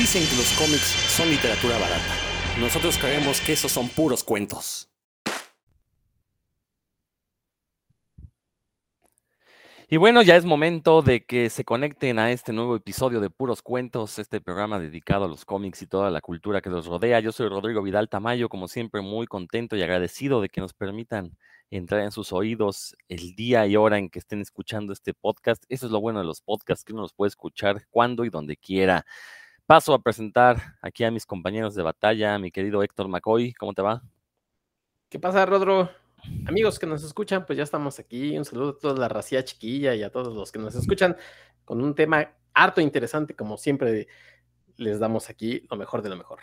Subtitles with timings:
[0.00, 2.14] Dicen que los cómics son literatura barata.
[2.58, 4.88] Nosotros creemos que esos son puros cuentos.
[9.90, 13.60] Y bueno, ya es momento de que se conecten a este nuevo episodio de Puros
[13.60, 17.20] Cuentos, este programa dedicado a los cómics y toda la cultura que los rodea.
[17.20, 21.36] Yo soy Rodrigo Vidal Tamayo, como siempre muy contento y agradecido de que nos permitan
[21.68, 25.62] entrar en sus oídos el día y hora en que estén escuchando este podcast.
[25.68, 28.56] Eso es lo bueno de los podcasts, que uno los puede escuchar cuando y donde
[28.56, 29.04] quiera.
[29.70, 33.52] Paso a presentar aquí a mis compañeros de batalla, mi querido Héctor McCoy.
[33.52, 34.02] ¿Cómo te va?
[35.08, 35.88] ¿Qué pasa, Rodro?
[36.48, 38.36] Amigos que nos escuchan, pues ya estamos aquí.
[38.36, 41.16] Un saludo a toda la racía chiquilla y a todos los que nos escuchan
[41.64, 44.08] con un tema harto interesante, como siempre
[44.76, 46.40] les damos aquí lo mejor de lo mejor.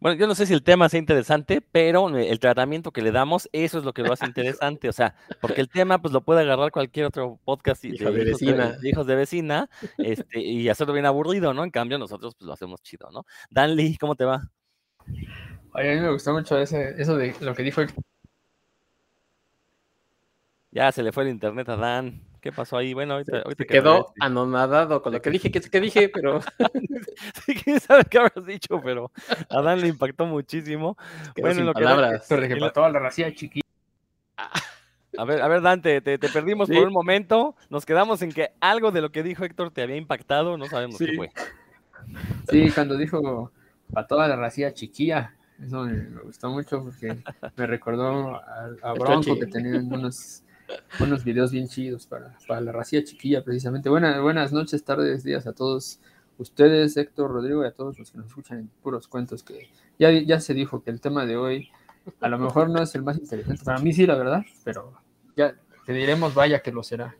[0.00, 3.48] Bueno, yo no sé si el tema sea interesante, pero el tratamiento que le damos,
[3.52, 4.88] eso es lo que lo hace interesante.
[4.88, 8.76] O sea, porque el tema, pues lo puede agarrar cualquier otro podcast de, de, vecina.
[8.82, 9.68] hijos de vecina
[9.98, 11.64] este, y hacerlo bien aburrido, ¿no?
[11.64, 13.26] En cambio, nosotros, pues lo hacemos chido, ¿no?
[13.50, 14.50] Danley, ¿cómo te va?
[15.74, 17.82] Oye, a mí me gustó mucho ese, eso de lo que dijo
[20.72, 22.22] ya se le fue el internet a Dan.
[22.40, 22.94] ¿Qué pasó ahí?
[22.94, 26.40] Bueno, ahorita, ahorita quedó anonadado con lo que dije, que, que dije, pero.
[27.44, 29.10] sí, quién sabe qué habrás dicho, pero
[29.48, 30.96] a Dan le impactó muchísimo.
[31.40, 32.26] bueno, lo palabras.
[32.26, 32.48] que.
[32.48, 33.66] Que toda la racía chiquita.
[35.18, 37.56] A ver, a ver, Dante, te, te perdimos por un momento.
[37.68, 40.98] Nos quedamos en que algo de lo que dijo Héctor te había impactado, no sabemos
[40.98, 41.30] qué fue.
[42.48, 43.52] Sí, cuando dijo
[43.94, 47.22] a toda la racía chiquilla, eso me, gustó mucho porque
[47.56, 50.42] me recordó a, a Bronco que tenían unos
[51.00, 53.88] unos videos bien chidos para, para la racía chiquilla, precisamente.
[53.88, 56.00] Buenas, buenas noches, tardes, días a todos
[56.38, 59.68] ustedes, Héctor, Rodrigo y a todos los que nos escuchan en puros cuentos, que
[59.98, 61.70] ya, ya se dijo que el tema de hoy
[62.20, 63.64] a lo mejor no es el más interesante.
[63.64, 64.94] Para mí sí, la verdad, pero
[65.36, 65.54] ya
[65.86, 67.14] te diremos, vaya que lo será.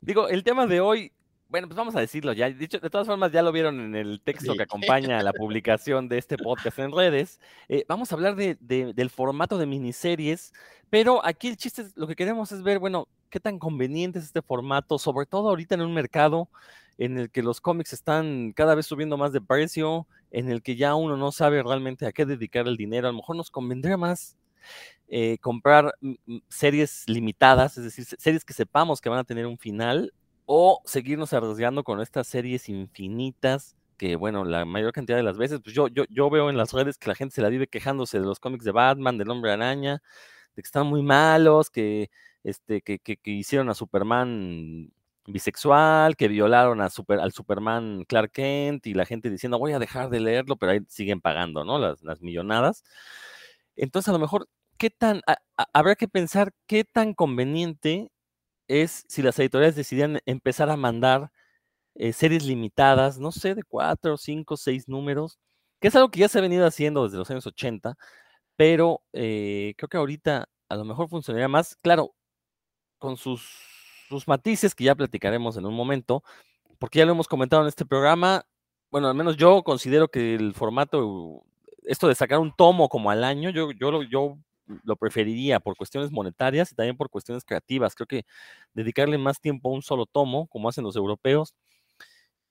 [0.00, 1.12] Digo, el tema de hoy
[1.48, 2.50] bueno, pues vamos a decirlo ya.
[2.50, 6.08] Dicho, de todas formas, ya lo vieron en el texto que acompaña a la publicación
[6.08, 7.40] de este podcast en redes.
[7.68, 10.52] Eh, vamos a hablar de, del formato de miniseries,
[10.90, 14.26] pero aquí el chiste, es, lo que queremos es ver, bueno, qué tan conveniente es
[14.26, 16.50] este formato, sobre todo ahorita en un mercado
[16.98, 20.76] en el que los cómics están cada vez subiendo más de precio, en el que
[20.76, 23.08] ya uno no sabe realmente a qué dedicar el dinero.
[23.08, 24.36] A lo mejor nos convendría más
[25.08, 25.94] eh, comprar
[26.48, 30.12] series limitadas, es decir, series que sepamos que van a tener un final
[30.50, 35.60] o seguirnos arriesgando con estas series infinitas que, bueno, la mayor cantidad de las veces,
[35.62, 38.18] pues yo, yo, yo veo en las redes que la gente se la vive quejándose
[38.18, 40.00] de los cómics de Batman, del Hombre Araña,
[40.56, 42.10] de que están muy malos, que,
[42.44, 44.90] este, que, que, hicieron a Superman
[45.26, 49.78] bisexual, que violaron a super, al Superman Clark Kent y la gente diciendo voy a
[49.78, 51.78] dejar de leerlo, pero ahí siguen pagando, ¿no?
[51.78, 52.84] Las, las millonadas.
[53.76, 54.48] Entonces, a lo mejor,
[54.78, 55.20] ¿qué tan,
[55.74, 58.10] habrá que pensar qué tan conveniente
[58.68, 61.30] es si las editoriales decidían empezar a mandar
[61.96, 65.38] eh, series limitadas, no sé, de cuatro, cinco, seis números,
[65.80, 67.96] que es algo que ya se ha venido haciendo desde los años 80,
[68.56, 72.14] pero eh, creo que ahorita a lo mejor funcionaría más, claro,
[72.98, 73.42] con sus,
[74.08, 76.22] sus matices que ya platicaremos en un momento,
[76.78, 78.44] porque ya lo hemos comentado en este programa,
[78.90, 81.44] bueno, al menos yo considero que el formato,
[81.84, 84.38] esto de sacar un tomo como al año, yo, yo, yo
[84.84, 87.94] lo preferiría por cuestiones monetarias y también por cuestiones creativas.
[87.94, 88.24] Creo que
[88.74, 91.54] dedicarle más tiempo a un solo tomo, como hacen los europeos,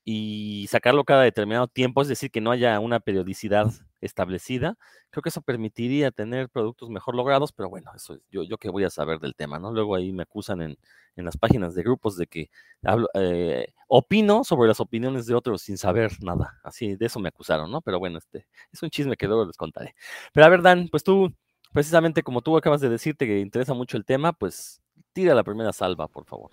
[0.09, 3.67] y sacarlo cada determinado tiempo, es decir, que no haya una periodicidad
[3.99, 4.77] establecida,
[5.09, 8.69] creo que eso permitiría tener productos mejor logrados, pero bueno, eso es, yo, yo que
[8.69, 9.73] voy a saber del tema, ¿no?
[9.73, 10.77] Luego ahí me acusan en,
[11.17, 12.49] en las páginas de grupos de que
[12.83, 17.27] hablo, eh, opino sobre las opiniones de otros sin saber nada, así de eso me
[17.27, 17.81] acusaron, ¿no?
[17.81, 19.93] Pero bueno, este es un chisme que luego les contaré.
[20.31, 21.33] Pero a ver, Dan, pues tú,
[21.77, 24.81] precisamente como tú acabas de decirte que interesa mucho el tema, pues
[25.13, 26.49] tira la primera salva, por favor.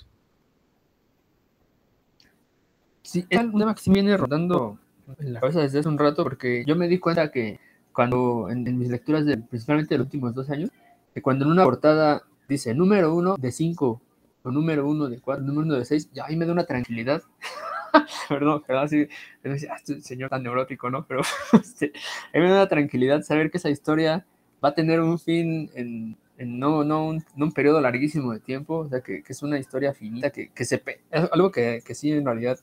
[3.01, 4.79] Sí, es un tema que sí viene rodando
[5.19, 7.59] en la cabeza desde hace un rato, porque yo me di cuenta que
[7.95, 10.69] cuando en, mis lecturas, de, principalmente de los últimos dos años,
[11.15, 14.03] que cuando en una portada dice número uno de cinco,
[14.43, 17.23] o número uno de cuatro, número uno de seis, ya ahí me da una tranquilidad.
[18.29, 19.09] perdón, perdón, sí,
[19.43, 21.07] ah, este señor tan neurótico, ¿no?
[21.07, 21.23] Pero
[21.55, 21.95] este,
[22.35, 24.27] a mí me da una tranquilidad saber que esa historia
[24.65, 29.01] va a tener un fin en, no, no, un, periodo larguísimo de tiempo, o sea,
[29.03, 32.59] que, es una historia finita, que, que se, es algo que, que, sí en realidad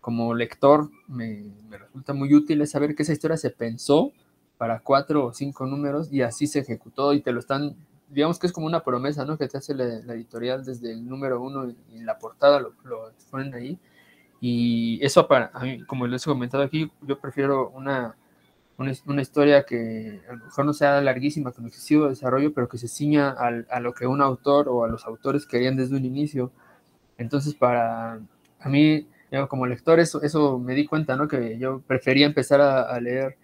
[0.00, 4.12] como lector me, me, resulta muy útil es saber que esa historia se pensó
[4.58, 7.76] para cuatro o cinco números y así se ejecutó y te lo están,
[8.10, 9.38] digamos que es como una promesa, ¿no?
[9.38, 9.84] Que te hace la,
[10.14, 13.78] editorial desde el número uno y, la portada lo, lo ponen ahí.
[14.40, 15.50] Y eso para
[15.86, 18.14] como les he comentado aquí, yo prefiero una
[18.76, 22.88] una, historia que a lo mejor no sea larguísima, con excesivo desarrollo, pero que se
[22.88, 26.52] ciña al, a lo que un autor o a los autores querían desde un inicio.
[27.18, 28.20] Entonces, para
[28.64, 31.28] a mí, Yo como lector eso, eso me di cuenta, ¿no?
[31.28, 33.36] Que yo prefería empezar a, leer,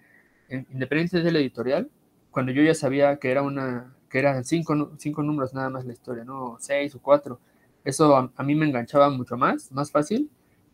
[0.49, 1.89] independientemente del editorial,
[2.31, 5.93] cuando yo ya sabía que era una, que eran cinco, cinco números nada más la
[5.93, 6.57] historia, ¿no?
[6.59, 7.39] Seis o cuatro.
[7.83, 10.29] Eso a, mí me enganchaba mucho más, más fácil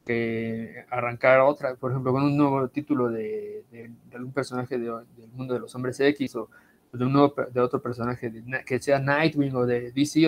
[0.08, 4.94] que arrancar otra, por ejemplo, con un nuevo título de, de, algún personaje del
[5.34, 6.50] mundo de los hombres X o
[6.94, 8.32] de un nuevo de otro personaje
[8.66, 10.22] que sea Nightwing o de DC.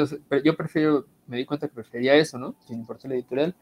[0.43, 2.55] yo prefiero, me di cuenta que prefería eso, ¿no?
[2.67, 3.55] Sin importar la editorial.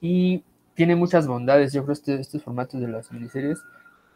[0.00, 3.58] Y tiene muchas bondades, yo creo, este, estos formatos de las miniseries.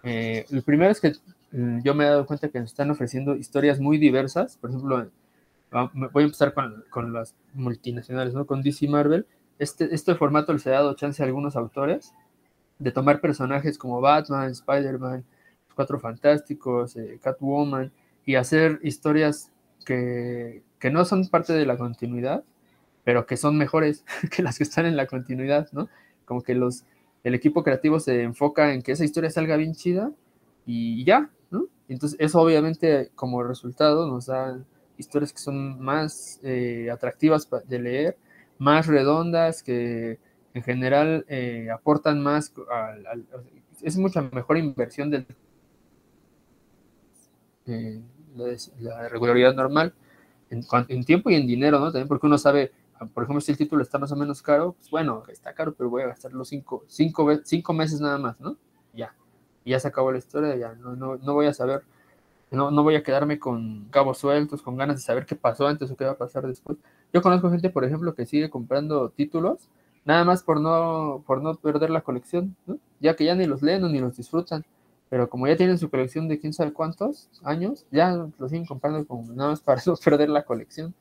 [0.05, 1.13] Eh, el primero es que
[1.53, 4.57] mm, yo me he dado cuenta que nos están ofreciendo historias muy diversas.
[4.59, 5.09] Por ejemplo,
[6.13, 8.47] voy a empezar con, con las multinacionales, ¿no?
[8.47, 9.27] Con DC Marvel.
[9.63, 12.13] Este, este formato les ha dado chance a algunos autores
[12.81, 15.25] de tomar personajes como Batman, Spider-Man,
[15.77, 17.93] Cuatro Fantásticos, eh, Catwoman,
[18.27, 19.53] y hacer historias
[19.87, 22.43] que, que, no son parte de la continuidad,
[23.05, 24.05] pero que son mejores
[24.35, 25.89] que las que están en la continuidad, ¿no?
[26.25, 26.83] Como que los,
[27.23, 30.11] el equipo creativo se enfoca en que esa historia salga bien chida
[30.67, 31.67] y ya, ¿no?
[31.89, 34.59] Entonces eso obviamente como resultado nos da
[34.99, 38.17] historias que son más eh, atractivas de leer,
[38.59, 40.19] más redondas, que
[40.55, 42.53] en general eh, aportan más,
[43.83, 45.27] es mucha mejor inversión del
[47.67, 48.01] eh,
[48.35, 49.95] la, regularidad normal
[50.51, 51.87] en, tiempo y en dinero, ¿no?
[51.87, 54.73] También porque uno sabe, ah, por ejemplo, si el título está más o menos caro,
[54.73, 58.39] pues bueno, está caro, pero voy a gastar los cinco, cinco, cinco meses nada más,
[58.41, 58.57] ¿no?
[58.93, 59.15] Ya,
[59.65, 61.85] ya se acabó la historia, ya no, no, no voy a saber,
[62.51, 65.91] no, no voy a quedarme con cabos sueltos, con ganas de saber qué pasó antes
[65.91, 66.79] o qué va a pasar después.
[67.13, 69.69] Yo conozco gente, por ejemplo, que sigue comprando títulos
[70.05, 72.79] nada más por no, por no perder la colección, ¿no?
[73.01, 74.65] ya que ya ni los leen ni los disfrutan
[75.13, 79.07] pero como ya tienen su colección de quién sabe cuántos años, ya lo siguen comprando
[79.07, 80.95] como nada más para no perder la colección.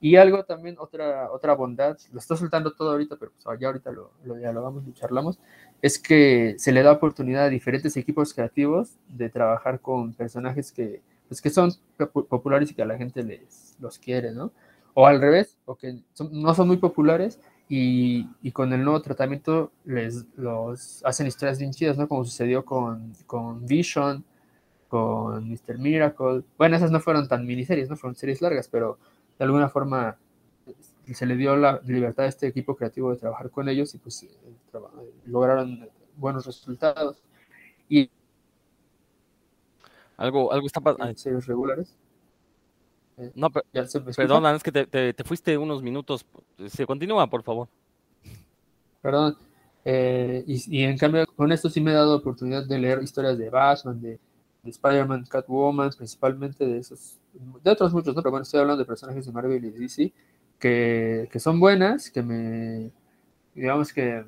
[0.00, 3.90] Y algo también, otra, otra bondad, lo estoy soltando todo ahorita, pero pues ya ahorita
[3.90, 5.40] lo, lo dialogamos y charlamos,
[5.82, 11.02] es que se le da oportunidad a diferentes equipos creativos de trabajar con personajes que,
[11.26, 11.72] pues que son
[12.28, 14.52] populares y que a la gente les, los quiere, ¿no?
[14.98, 15.98] O al revés, o que
[16.30, 17.38] no son muy populares
[17.68, 22.08] y, y, con el nuevo tratamiento les los hacen historias bien chidas, ¿no?
[22.08, 24.24] Como sucedió con, con Vision,
[24.88, 25.78] con Mr.
[25.78, 26.44] Miracle.
[26.56, 28.98] Bueno, esas no fueron tan miniseries, no fueron series largas, pero
[29.38, 30.16] de alguna forma
[31.12, 34.22] se le dio la libertad a este equipo creativo de trabajar con ellos y pues
[34.22, 34.28] eh,
[35.26, 37.22] lograron buenos resultados.
[37.88, 38.10] Y
[40.16, 41.14] algo, algo está pasando.
[41.18, 41.94] Series regulares.
[43.34, 43.64] No, pero,
[44.14, 46.26] perdón, es que te, fuiste unos minutos.
[46.66, 47.68] Se continúa, por favor.
[49.00, 49.36] Perdón.
[49.84, 53.48] Eh, y, en cambio, con esto sí me he dado oportunidad de leer historias de
[53.48, 54.18] Batman, de,
[54.64, 57.20] Spider-Man, Catwoman, principalmente de esos,
[57.62, 58.20] de otros muchos, ¿no?
[58.20, 60.12] Pero bueno, estoy hablando de personajes de Marvel y DC
[60.58, 62.90] que, que son buenas, que me,
[63.54, 64.24] digamos que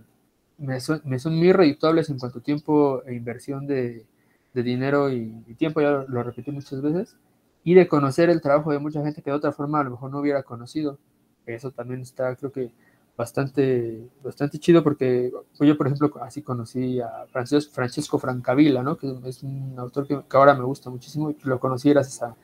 [0.56, 4.06] me son, me son muy redituables en cuanto a tiempo e inversión de,
[4.54, 7.16] de dinero y, y, tiempo, ya lo repetí muchas veces
[7.64, 10.10] y de conocer el trabajo de mucha gente que de otra forma a lo mejor
[10.10, 10.98] no hubiera conocido.
[11.46, 12.70] Eso también está, creo que,
[13.18, 18.96] bastante, bastante chido porque yo, por ejemplo, así conocí a Francisco, Francesco Francavilla, ¿no?
[18.96, 22.36] que es un autor que, ahora me gusta muchísimo y lo conocí gracias a,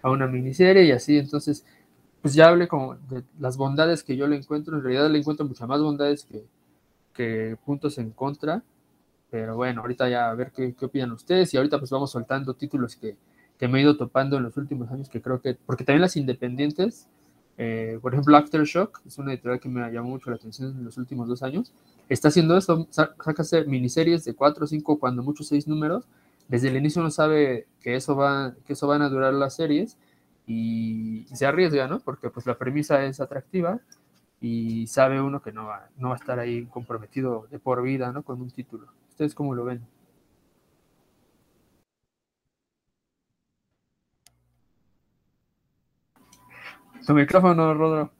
[0.00, 1.66] a, una miniserie y así, entonces,
[2.22, 5.46] pues ya hablé como de las bondades que yo le encuentro, en realidad le encuentro
[5.46, 6.46] muchas más bondades que,
[7.12, 8.62] que puntos en contra,
[9.30, 12.54] pero bueno, ahorita ya a ver qué, qué opinan ustedes y ahorita pues vamos soltando
[12.54, 13.18] títulos que,
[13.58, 16.16] que me he ido topando en los últimos años, que creo que, porque también las
[16.16, 17.08] independientes,
[17.58, 20.96] eh, por ejemplo, Aftershock, es una editorial que me llamó mucho la atención en los
[20.98, 21.72] últimos dos años,
[22.08, 26.06] está haciendo eso, saca miniseries de cuatro, cinco, cuando muchos seis números,
[26.48, 29.96] desde el inicio uno sabe que eso, va, que eso van a durar las series
[30.46, 32.00] y, se arriesga, ¿no?
[32.00, 33.80] Porque pues la premisa es atractiva
[34.40, 38.12] y sabe uno que no va, no va a estar ahí comprometido de por vida,
[38.12, 38.22] ¿no?
[38.22, 38.88] Con un título.
[39.10, 39.82] ¿Ustedes cómo lo ven?
[47.06, 48.10] Tu micrófono, Rodro.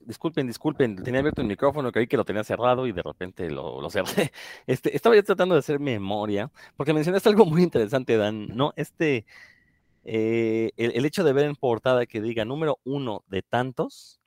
[0.00, 3.88] Disculpen, disculpen, tenía abierto el micrófono, creí que lo tenía cerrado y de repente lo,
[3.90, 4.32] cerré.
[4.66, 8.72] Este, estaba ya tratando de hacer memoria, porque mencionaste algo muy interesante, Dan, ¿no?
[8.76, 9.26] Este,
[10.04, 14.20] eh, el, hecho de ver en portada que diga número uno de tantos,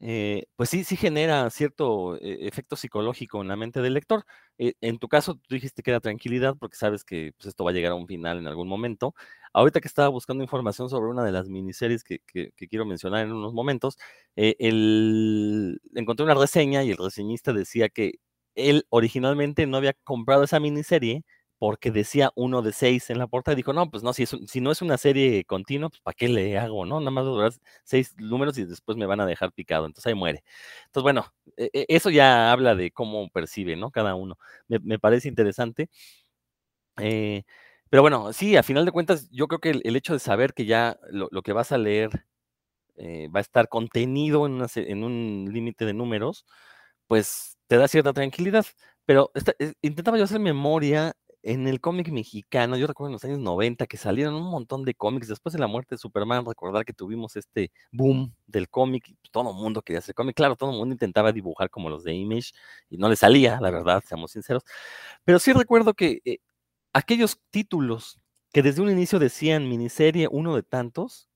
[0.00, 4.24] eh, pues sí, sí genera cierto eh, efecto psicológico en la mente del lector.
[4.58, 7.70] Eh, en tu caso, tú dijiste que era tranquilidad porque sabes que pues, esto va
[7.70, 9.14] a llegar a un final en algún momento.
[9.52, 12.20] Ahorita que estaba buscando información sobre una de las miniseries que,
[12.68, 13.96] quiero mencionar en unos momentos,
[14.36, 18.20] el, encontré una reseña y el reseñista decía que
[18.54, 21.24] él originalmente no había comprado esa miniserie
[21.58, 24.70] porque decía uno de seis en la portada, dijo, no, pues no, si, si no
[24.70, 27.00] es una serie continua, pues ¿para qué le hago, no?
[27.00, 27.52] Nada más durar
[27.84, 30.44] seis números y después me van a dejar picado, entonces ahí muere.
[30.86, 33.90] Entonces, bueno, e, e, eso ya habla de cómo percibe, ¿no?
[33.90, 34.38] Cada uno.
[34.68, 35.88] Me, parece interesante.
[36.98, 37.42] Eh,
[37.90, 40.66] pero bueno, sí, a final de cuentas, yo creo que el, hecho de saber que
[40.66, 42.26] ya lo, que vas a leer
[42.96, 46.46] eh, va a estar contenido en, en un límite de números,
[47.08, 48.66] pues te da cierta tranquilidad.
[49.06, 49.32] Pero
[49.82, 53.96] intentaba yo hacer memoria en el cómic mexicano, yo recuerdo en los años 90 que
[53.96, 57.70] salieron un montón de cómics, después de la muerte de Superman, recordar que tuvimos este
[57.92, 61.70] boom del cómic, todo el mundo quería hacer cómic, claro, todo el mundo intentaba dibujar
[61.70, 62.52] como los de Image
[62.90, 64.64] y no le salía, la verdad, seamos sinceros,
[65.24, 66.38] pero sí recuerdo que eh,
[66.92, 68.20] aquellos títulos
[68.52, 71.28] que desde un inicio decían miniserie uno de tantos,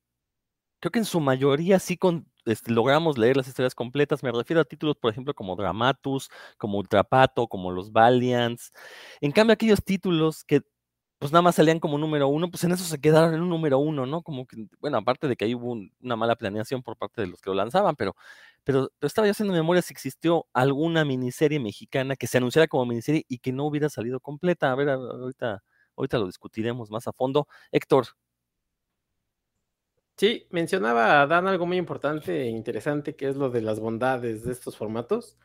[0.80, 4.22] creo que en su mayoría sí con, este, logramos leer las historias completas.
[4.22, 8.72] Me refiero a títulos, por ejemplo, como Dramatus, como Ultrapato, como Los Valiants.
[9.20, 10.62] En cambio, aquellos títulos que
[11.22, 13.78] pues nada más salían como número uno, pues en eso se quedaron en un número
[13.78, 14.22] uno, ¿no?
[14.22, 17.40] Como que, bueno, aparte de que ahí hubo una mala planeación por parte de los
[17.40, 18.16] que lo lanzaban, pero,
[18.64, 23.24] pero, estaba yo haciendo memoria si existió alguna miniserie mexicana que se anunciara como miniserie
[23.28, 24.72] y que no hubiera salido completa.
[24.72, 25.62] A ver, ahorita,
[25.96, 27.46] ahorita lo discutiremos más a fondo.
[27.70, 28.06] Héctor,
[30.16, 34.52] Sí, mencionaba Dan algo muy importante e interesante, que es lo de las bondades de
[34.52, 35.36] estos formatos.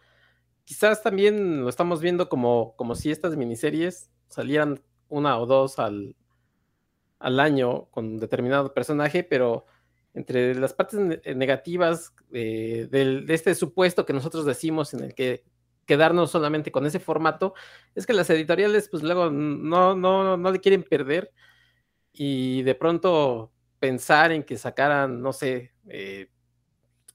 [0.66, 6.16] Quizás también lo estamos viendo como, como si estas miniseries salieran una o dos al,
[7.20, 9.66] al año con determinado personaje, pero
[10.14, 11.00] entre las partes
[11.36, 15.44] negativas de, de, este supuesto que nosotros decimos en el que
[15.86, 17.54] quedarnos solamente con ese formato,
[17.96, 21.32] es que las editoriales pues luego no, no, no le quieren perder
[22.12, 26.30] y de pronto pensar en que sacaran, no sé, eh,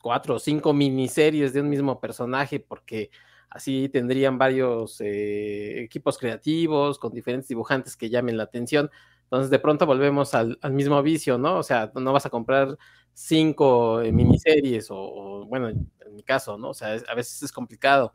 [0.01, 3.11] cuatro o cinco miniseries de un mismo personaje, porque
[3.51, 8.91] así tendrían varios eh, equipos creativos con diferentes dibujantes que llamen la atención.
[9.25, 11.59] Entonces, de pronto volvemos al, mismo vicio, ¿no?
[11.59, 12.77] O sea, no vas a comprar
[13.15, 16.71] cinco eh, miniseries o, bueno, en mi caso, ¿no?
[16.71, 18.13] O sea, a veces es complicado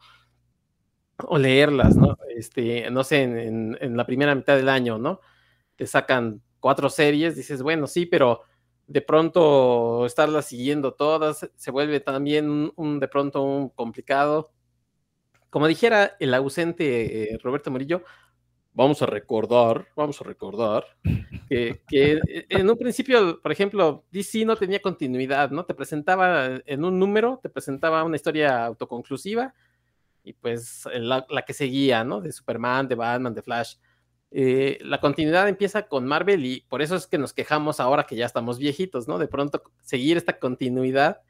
[1.17, 2.17] o leerlas, ¿no?
[2.35, 5.21] Este, no sé, en, en la primera mitad del año, ¿no?
[5.75, 8.41] Te sacan cuatro series, dices, bueno, sí, pero
[8.87, 14.51] de pronto estarlas siguiendo todas se vuelve también un, de pronto un complicado.
[15.49, 18.03] Como dijera el ausente eh, Roberto Murillo,
[18.73, 20.83] vamos a recordar, vamos a recordar
[21.47, 22.19] que, que,
[22.49, 25.63] en un principio, por ejemplo, DC no tenía continuidad, ¿no?
[25.63, 29.53] Te presentaba en un número, te presentaba una historia autoconclusiva
[30.21, 32.19] y pues la, la que seguía, ¿no?
[32.19, 33.75] De Superman, de Batman, de Flash.
[34.31, 38.15] Eh, la continuidad empieza con Marvel y por eso es que nos quejamos ahora que
[38.15, 39.19] ya estamos viejitos, ¿no?
[39.19, 41.21] De pronto seguir esta continuidad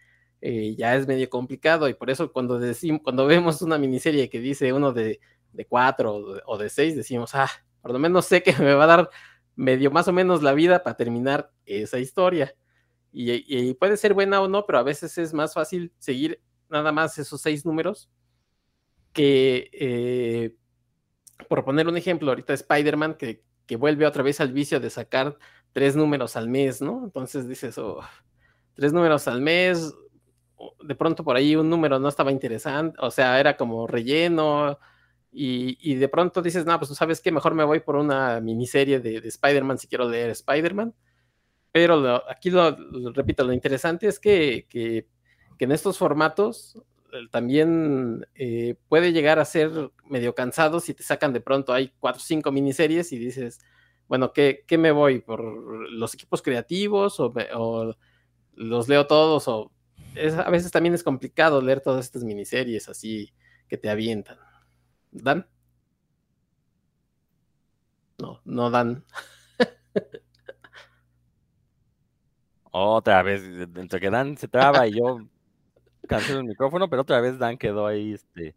[0.41, 4.39] eh, ya es medio complicado y por eso cuando decimos, cuando vemos una miniserie que
[4.39, 5.19] dice uno de,
[5.67, 7.49] cuatro o de, seis, decimos, ah,
[7.81, 9.09] por lo menos sé que me va a dar
[9.55, 12.55] medio más o menos la vida para terminar esa historia.
[13.11, 16.39] Y, puede ser buena o no, pero a veces es más fácil seguir
[16.69, 18.11] nada más esos seis números
[19.11, 20.55] que eh,
[21.47, 25.37] por poner un ejemplo, ahorita Spider-Man que, que, vuelve otra vez al vicio de sacar
[25.73, 27.03] tres números al mes, ¿no?
[27.03, 27.99] Entonces dices, oh,
[28.73, 29.93] tres números al mes,
[30.83, 34.79] de pronto por ahí un número no estaba interesante, o sea, era como relleno,
[35.31, 38.99] y, y de pronto dices, no, pues sabes qué, mejor me voy por una miniserie
[38.99, 40.95] de, de Spider-Man si quiero leer Spider-Man.
[41.71, 42.75] Pero aquí lo,
[43.13, 45.07] repito, lo interesante es que, que,
[45.59, 46.81] que en estos formatos
[47.31, 52.21] también eh, puede llegar a ser medio cansado si te sacan de pronto, hay cuatro
[52.21, 53.59] o cinco miniseries y dices,
[54.07, 55.19] bueno, ¿qué, ¿qué, me voy?
[55.19, 55.41] ¿Por
[55.91, 57.33] los equipos creativos o,
[58.53, 59.47] los leo todos?
[59.47, 59.71] O
[60.45, 63.33] a veces también es complicado leer todas estas miniseries así
[63.67, 64.37] que te avientan.
[65.11, 65.47] ¿Dan?
[68.19, 69.05] No, no dan.
[72.71, 75.19] Otra vez, entre que Dan se traba y yo
[76.07, 78.55] cancelo el micrófono, pero otra vez Dan quedó ahí, este...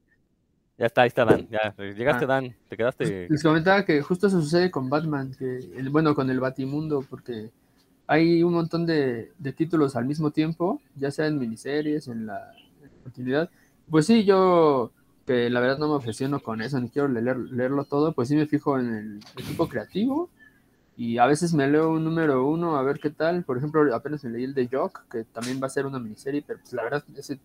[0.79, 2.29] Ya está, ahí está Dan, ya, llegaste ah.
[2.29, 3.27] Dan, te quedaste...
[3.29, 7.51] Les comentaba que justo eso sucede con Batman, que bueno, con el Batimundo, porque
[8.07, 12.53] hay un montón de, títulos al mismo tiempo, ya sea en miniseries, en la,
[13.05, 13.51] continuidad.
[13.91, 14.91] Pues sí, yo
[15.27, 18.35] que la verdad no me obsesiono con eso, ni quiero leer, leerlo todo, pues sí
[18.35, 20.31] me fijo en el equipo creativo
[21.01, 23.43] y a veces me leo un número uno a ver qué tal.
[23.43, 26.45] Por ejemplo, apenas me leí el de Jock, que también va a ser una miniserie,
[26.47, 27.41] pero pues la verdad ese,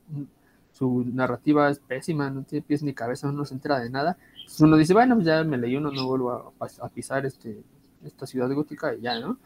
[0.74, 4.18] su narrativa es pésima, no tiene pies ni cabeza, no se entera de nada.
[4.34, 7.64] Entonces uno dice, bueno, pues ya me leí uno, no vuelvo a, pisar este,
[8.04, 9.38] esta ciudad gótica y ya, ¿no?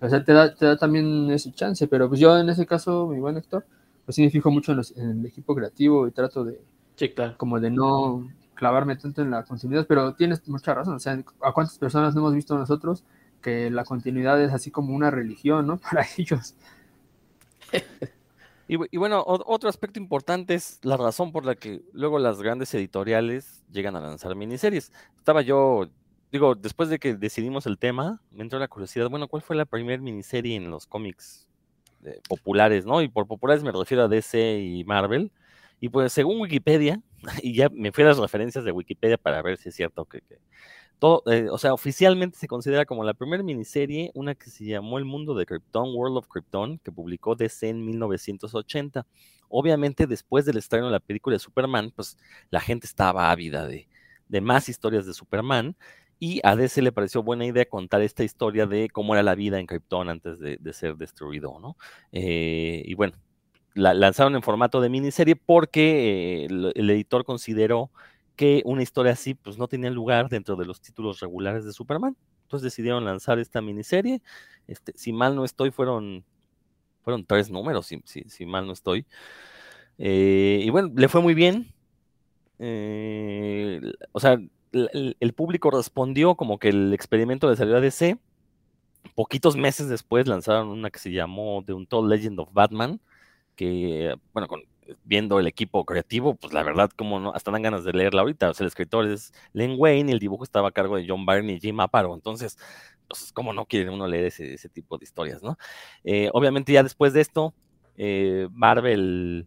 [0.00, 3.06] O sea, te da, te da también ese chance, pero pues yo en ese caso,
[3.08, 3.66] mi buen Héctor,
[4.06, 6.58] pues sí me fijo mucho en, el equipo creativo y trato de,
[7.36, 10.94] como de no clavarme tanto en la continuidad, pero tienes mucha razón.
[10.94, 13.04] O sea, ¿a cuántas personas hemos visto nosotros
[13.42, 15.76] que la continuidad es así como una religión, ¿no?
[15.90, 16.54] Para ellos.
[18.70, 23.64] Y, bueno, otro aspecto importante es la razón por la que luego las grandes editoriales
[23.72, 24.92] llegan a lanzar miniseries.
[25.16, 25.88] Estaba yo,
[26.30, 29.64] digo, después de que decidimos el tema, me entró la curiosidad, bueno, ¿cuál fue la
[29.64, 31.48] primera miniserie en los cómics
[32.04, 33.00] eh, populares, no?
[33.00, 35.32] Y por populares me refiero a DC y Marvel.
[35.80, 37.00] Y pues según Wikipedia,
[37.42, 40.22] y ya me fui a las referencias de Wikipedia para ver si es cierto que,
[41.26, 45.04] eh, o sea, oficialmente se considera como la primera miniserie, una que se llamó El
[45.04, 49.06] Mundo de Krypton, World of Krypton, que publicó DC en 1980.
[49.48, 52.18] Obviamente, después del estreno de la película de Superman, pues
[52.50, 53.88] la gente estaba ávida de,
[54.28, 55.76] de más historias de Superman.
[56.20, 59.60] Y a DC le pareció buena idea contar esta historia de cómo era la vida
[59.60, 61.76] en Krypton antes de, ser destruido, ¿no?
[62.10, 63.14] Eh, y bueno,
[63.74, 67.90] la lanzaron en formato de miniserie porque eh, el, editor consideró
[68.38, 72.16] que una historia así pues no tenía lugar dentro de los títulos regulares de Superman.
[72.44, 74.22] Entonces decidieron lanzar esta miniserie.
[74.68, 76.24] Este, si mal no estoy, fueron,
[77.02, 79.04] fueron tres números, si, si, mal no estoy.
[79.98, 81.74] Eh, y bueno, le fue muy bien.
[82.60, 83.80] Eh,
[84.12, 84.38] o sea,
[84.72, 88.18] el, público respondió como que el experimento le salió a DC.
[89.16, 93.00] Poquitos meses después lanzaron una que se llamó The Untold Legend of Batman,
[93.56, 94.62] que, bueno, con
[95.04, 98.50] viendo el equipo creativo, pues la verdad, como no, hasta dan ganas de leerla ahorita.
[98.50, 101.26] O sea, el escritor es Len Wayne y el dibujo estaba a cargo de John
[101.26, 102.14] Byrne y Jim Aparo.
[102.14, 102.58] Entonces,
[103.08, 105.58] pues, ¿cómo no quiere uno leer ese, tipo de historias, no?
[106.04, 107.54] Eh, obviamente, ya después de esto,
[107.96, 109.46] eh, Marvel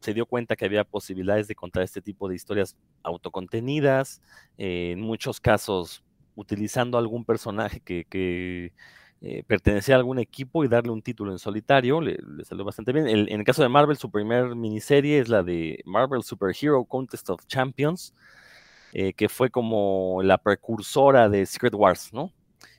[0.00, 4.22] se dio cuenta que había posibilidades de contar este tipo de historias autocontenidas,
[4.56, 6.02] eh, en muchos casos
[6.34, 8.72] utilizando algún personaje que
[9.22, 13.06] eh, pertenecer a algún equipo y darle un título en solitario, le, salió bastante bien.
[13.06, 17.46] en el caso de Marvel, su primer miniserie es la de Marvel Superhero Contest of
[17.46, 18.14] Champions,
[18.94, 22.32] eh, que fue como la precursora de Secret Wars, ¿no?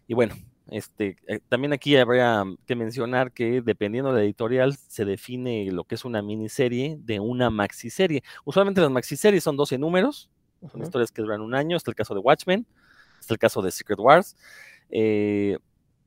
[0.08, 0.36] Y bueno,
[0.68, 5.84] este, eh, también aquí habría que mencionar que dependiendo de la editorial se define lo
[5.84, 8.24] que es una miniserie de una maxiserie.
[8.46, 10.30] Usualmente las maxiseries son 12 números,
[10.72, 12.66] son historias que duran un año, está el caso de Watchmen,
[13.20, 14.36] está el caso de Secret Wars.
[14.90, 15.58] Eh,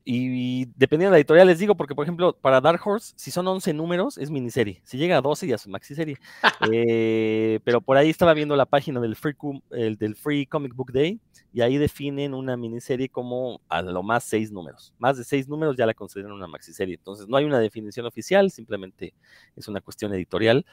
[0.07, 3.47] y, dependiendo de la editorial, les digo, porque por ejemplo, para Dark Horse, si son
[3.47, 4.81] 11 números, es miniserie.
[4.85, 6.17] Si llega a 12, ya es maxiserie.
[6.71, 9.35] eh, pero por ahí estaba viendo la página del Free,
[9.71, 11.19] el, del Free Comic Book Day
[11.51, 14.93] y ahí definen una miniserie como a lo más 6 números.
[14.99, 16.95] Más de 6 números ya la consideran una maxiserie.
[16.95, 19.15] Entonces, no hay una definición oficial, simplemente
[19.55, 20.65] es una cuestión editorial.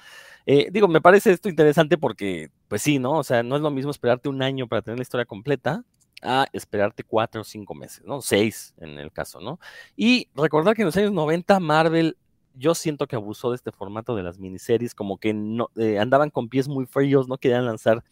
[0.44, 3.12] Eh, digo, me parece esto interesante porque, pues sí, ¿no?
[3.12, 5.84] O sea, no es lo mismo esperarte un año para tener la historia completa
[6.22, 8.20] a esperarte cuatro o cinco meses, ¿no?
[8.22, 9.58] Seis en el caso, ¿no?
[9.96, 12.16] Y recordar que en los años 90 Marvel,
[12.54, 16.30] yo siento que abusó de este formato de las miniseries, como que no, eh, andaban
[16.30, 18.04] con pies muy fríos, no querían lanzar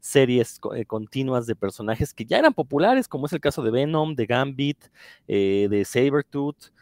[0.00, 4.14] series eh, continuas de personajes que ya eran populares, como es el caso de Venom,
[4.14, 4.78] de Gambit,
[5.28, 6.72] eh, de Sabertooth.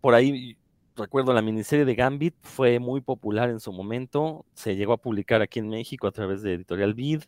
[0.00, 0.56] por ahí
[0.98, 5.40] recuerdo la miniserie de Gambit fue muy popular en su momento, se llegó a publicar
[5.40, 7.22] aquí en México a través de Editorial Vid.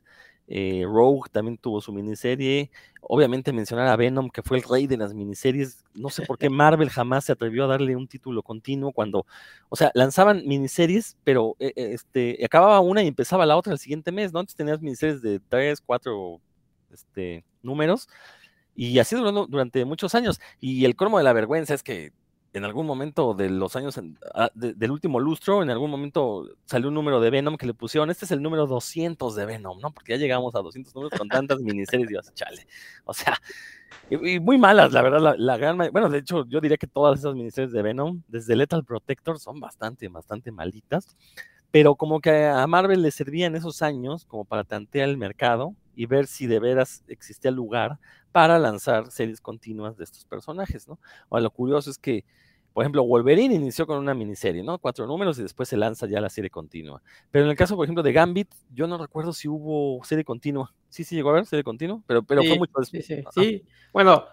[0.53, 2.73] Eh, Rogue también tuvo su miniserie.
[3.01, 5.85] Obviamente mencionar a Venom, que fue el rey de las miniseries.
[5.95, 9.27] No sé por qué Marvel jamás se atrevió a darle un título continuo cuando,
[9.69, 13.79] o sea, lanzaban miniseries, pero eh, eh, este, acababa una y empezaba la otra el
[13.79, 14.41] siguiente mes, ¿no?
[14.41, 16.41] Antes tenías miniseries de tres, cuatro
[16.93, 18.09] este, números.
[18.75, 20.41] Y así duró durante muchos años.
[20.61, 22.13] Y el cromo de la vergüenza es que
[22.53, 24.01] en algún momento de los años
[24.35, 28.11] ah, del último lustro, en algún momento salió un número de Venom que le pusieron,
[28.11, 29.93] este es el número 200 de Venom, ¿no?
[29.93, 32.67] Porque ya llegamos a 200 números con tantas miniseries y vas, chale.
[33.05, 33.41] O sea,
[34.11, 37.35] y, muy malas, la verdad, la, gran bueno, de hecho, yo diría que todas esas
[37.35, 41.17] miniseries de Venom, desde Lethal Protector, son bastante, bastante malitas,
[41.71, 46.07] pero como que a Marvel le servían esos años como para tantear el mercado y
[46.07, 47.99] ver si de veras existía lugar
[48.33, 50.99] para lanzar series continuas de estos personajes, ¿no?
[51.29, 52.25] O lo curioso es que
[52.73, 54.79] por ejemplo, Wolverine inició con una miniserie, ¿no?
[54.79, 57.03] Cuatro números y después se lanza ya la serie continua.
[57.31, 60.73] Pero en el caso, por ejemplo, de Gambit, yo no recuerdo si hubo serie continua.
[60.89, 63.05] Sí, sí llegó a haber serie continua, pero, pero fue mucho después.
[63.05, 63.65] Sí, sí.
[63.93, 64.25] Bueno,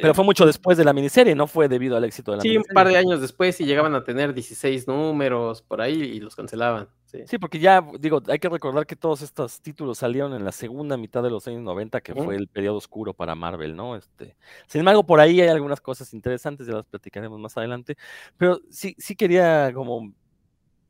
[0.00, 2.64] pero fue mucho después de la miniserie, no fue debido al éxito de la miniserie.
[2.64, 6.20] Sí, un par de años después y llegaban a tener 16 números por ahí y
[6.20, 6.88] los cancelaban.
[7.26, 7.38] Sí.
[7.38, 11.22] porque ya, digo, hay que recordar que todos estos títulos salieron en la segunda mitad
[11.22, 13.96] de los años 90, que fue el periodo oscuro para Marvel, ¿no?
[13.96, 14.34] Este,
[14.66, 17.98] sin embargo, por ahí hay algunas cosas interesantes, ya las platicaremos más adelante,
[18.38, 20.14] pero sí, sí quería como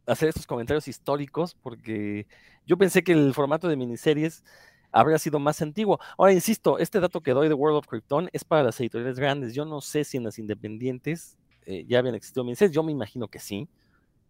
[0.07, 2.29] hacer estos comentarios históricos, porque
[2.67, 4.45] yo pensé que el formato de miniseries
[4.93, 5.99] habría sido más antiguo.
[6.19, 9.55] Ahora, insisto, este dato que doy de World of Krypton es para las editoriales grandes.
[9.55, 13.29] Yo no sé si en las independientes eh, ya habían existido miniseries, yo me imagino
[13.29, 13.69] que sí,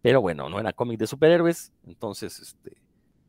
[0.01, 2.77] pero bueno, no era cómic de superhéroes, entonces, este,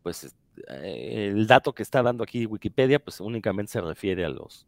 [0.03, 0.35] pues
[0.68, 4.66] eh, el dato que está dando aquí Wikipedia, pues únicamente se refiere a los,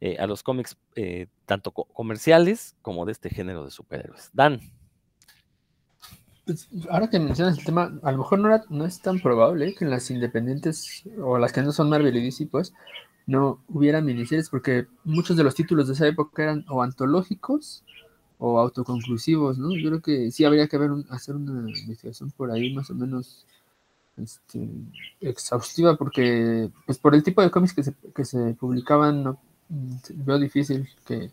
[0.00, 4.30] eh, a los cómics eh, tanto comerciales como de este género de superhéroes.
[4.32, 4.60] Dan.
[6.50, 9.84] Pues, ahora que mencionas el tema, a lo mejor no, no es tan probable que
[9.84, 12.74] en las independientes o las que no son Marvel y DC, pues,
[13.24, 17.84] no hubiera miniseries, porque muchos de los títulos de esa época eran o antológicos
[18.38, 19.76] o autoconclusivos, ¿no?
[19.76, 23.46] Yo creo que sí habría que haber hacer una investigación por ahí más o menos
[24.20, 24.68] este,
[25.20, 30.38] exhaustiva, porque pues por el tipo de cómics que se, que se publicaban, no, veo
[30.40, 31.30] difícil que,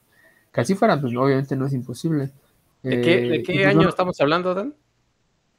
[0.54, 2.30] que así fuera, pues obviamente no es imposible.
[2.84, 4.76] ¿De qué, de qué pues, año estamos hablando, Dan?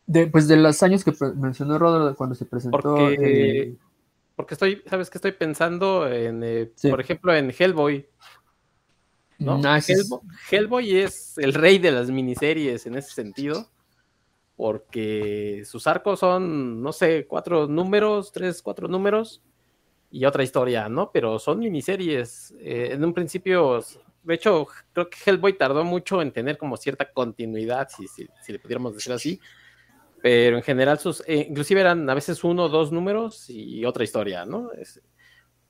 [0.08, 2.80] De, pues de los años que mencionó Rodro cuando se presentó.
[2.80, 3.76] Porque, eh,
[4.34, 6.10] porque estoy, ¿sabes qué estoy pensando?
[6.10, 8.08] En, eh, por ejemplo, en Hellboy.
[9.38, 9.60] ¿no?
[10.50, 13.68] Hellboy, es el rey de las miniseries en ese sentido,
[14.56, 19.42] porque sus arcos son, no sé, cuatro números, tres, cuatro números
[20.10, 21.10] y otra historia, ¿no?
[21.12, 22.54] Pero son miniseries.
[22.60, 23.84] Eh, en un principio,
[24.22, 28.58] de hecho, creo que Hellboy tardó mucho en tener como cierta continuidad, si, si, le
[28.58, 29.40] pudiéramos decir así.
[30.22, 34.04] Pero en general, sus, eh, inclusive eran a veces uno o dos números y otra
[34.04, 34.72] historia, ¿no?
[34.72, 35.00] Es,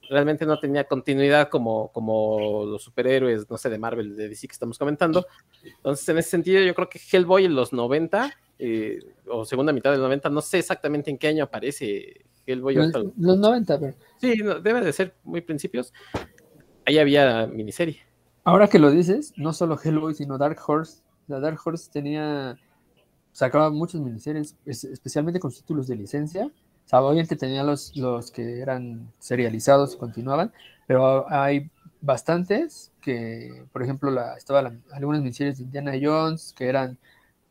[0.08, 4.52] realmente no tenía continuidad como, como los superhéroes, no sé, de Marvel, de DC que
[4.52, 5.26] estamos comentando.
[5.62, 9.92] Entonces, en ese sentido, yo creo que Hellboy en los 90, eh, o segunda mitad
[9.92, 12.74] del 90, no sé exactamente en qué año aparece Hellboy.
[12.74, 13.94] Los, los 90, pero...
[14.20, 15.92] Sí, debe de ser muy principios.
[16.86, 18.00] Ahí había miniserie.
[18.44, 21.02] Ahora que lo dices, no solo Hellboy, sino Dark Horse.
[21.26, 22.58] La Dark Horse tenía,
[23.38, 26.50] sacaba muchas miniseries, especialmente con títulos de licencia
[26.96, 30.52] obviamente tenía los, los que eran serializados y continuaban,
[30.86, 31.70] pero hay
[32.00, 36.98] bastantes que, por ejemplo, la, estaban algunas miniseries de Indiana Jones, que eran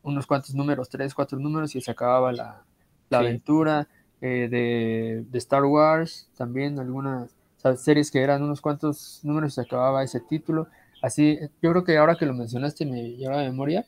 [0.02, 2.64] unos cuantos números, tres, cuatro números, y se acababa la,
[3.12, 3.88] aventura.
[4.20, 7.36] Eh, de, Star Wars, también algunas
[7.78, 10.68] series que eran unos cuantos números y se acababa ese título.
[11.04, 13.86] Así, yo creo que ahora que lo mencionaste me lleva a memoria.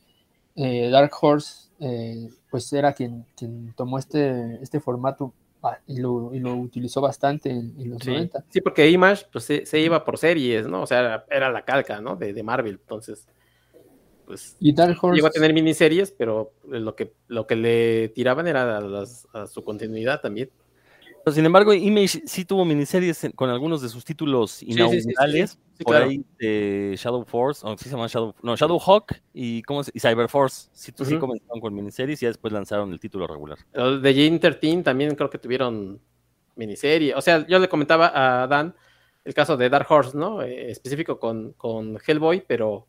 [0.56, 5.34] Eh, Dark Horse, eh, pues era quien, quien tomó este, este formato
[5.88, 8.12] y lo, y lo utilizó bastante en, los sí.
[8.12, 8.46] 90.
[8.50, 10.84] Sí, porque Image pues, se, iba por series, ¿no?
[10.84, 12.16] O sea, era, la calca, ¿no?
[12.16, 13.28] De, de, Marvel, entonces,
[14.26, 14.56] pues...
[14.60, 15.16] Y Dark Horse...
[15.16, 18.80] Llegó a tener miniseries, pero lo que, lo que le tiraban era
[19.34, 20.50] a, su continuidad también.
[21.32, 26.96] Sin embargo, Image sí tuvo miniseries con algunos de sus títulos inaugurales por ahí de
[26.98, 30.28] Shadow Force, o sí se llama Shadow, no, Shadow Hawk y, ¿cómo se, y Cyber
[30.28, 30.70] Force.
[30.74, 33.58] Sí, sí comenzaron con miniseries y ya después lanzaron el título regular.
[33.74, 36.02] De J-13 también creo que tuvieron
[36.56, 37.16] miniserie.
[37.16, 38.76] O sea, yo le comentaba a Dan
[39.24, 40.42] el caso de Dark Horse, ¿no?
[40.42, 42.88] Eh, específico con, con, Hellboy, pero,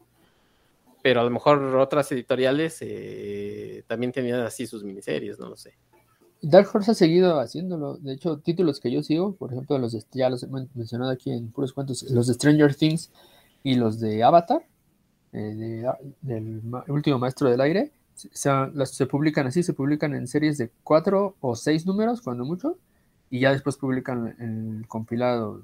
[1.02, 5.76] pero a lo mejor otras editoriales eh, también tenían así sus miniseries, no lo sé.
[6.42, 7.96] Dark Horse ha seguido haciéndolo.
[7.98, 11.30] De hecho, títulos que yo sigo, por ejemplo, los de, ya los he mencionado aquí
[11.30, 13.10] en puros cuentos, los de Stranger Things
[13.62, 14.64] y los de Avatar,
[15.32, 15.84] eh,
[16.22, 18.28] del último maestro del aire, se,
[18.86, 22.78] se, publican así, se publican en series de cuatro o seis números, cuando mucho,
[23.30, 25.62] y ya después publican el compilado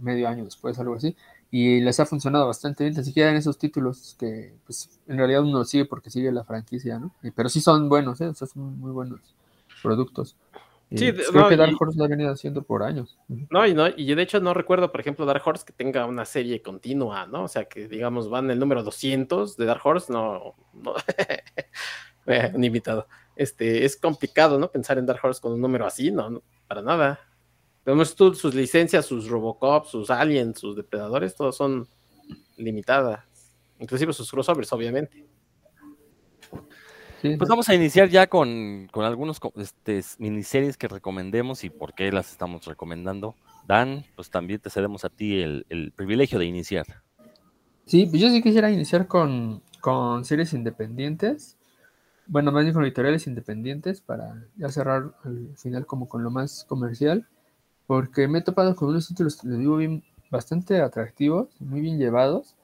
[0.00, 1.16] medio año después, algo así,
[1.50, 5.42] y les ha funcionado bastante bien, así que eran esos títulos que pues en realidad
[5.42, 7.12] uno sigue porque sigue la franquicia, ¿no?
[7.34, 8.32] Pero sí son buenos, ¿eh?
[8.34, 9.20] son muy buenos
[9.82, 10.36] productos.
[10.94, 13.18] Sí, pues, creo que Dark Horse lo ha venido haciendo por años.
[13.50, 16.24] No y, no, y de hecho no recuerdo, por ejemplo, Dark Horse que tenga una
[16.24, 17.44] serie continua, ¿no?
[17.44, 20.94] O sea, que digamos van el número 200 de Dark Horse, no, no.
[22.54, 23.06] un invitado.
[23.36, 24.70] Este, es complicado, ¿no?
[24.70, 27.20] Pensar en Dark Horse con un número así, no, para nada.
[27.84, 31.86] Vemos tú sus licencias, sus Robocop, sus Aliens, sus Depredadores, todos son
[32.56, 33.24] limitadas.
[33.78, 35.27] Inclusive sus crossovers, obviamente
[37.22, 42.12] pues vamos a iniciar ya con, con algunos este, miniseries que recomendemos y por qué
[42.12, 43.34] las estamos recomendando.
[43.66, 46.86] Dan, pues también te cedemos a ti el, el privilegio de iniciar.
[47.84, 51.56] Sí, pues yo sí quisiera iniciar con, con series independientes.
[52.26, 56.64] Bueno, más bien con editoriales independientes para ya cerrar al final como con lo más
[56.68, 57.26] comercial.
[57.86, 62.54] Porque me he topado con unos títulos, les digo, bien, bastante atractivos, muy bien llevados.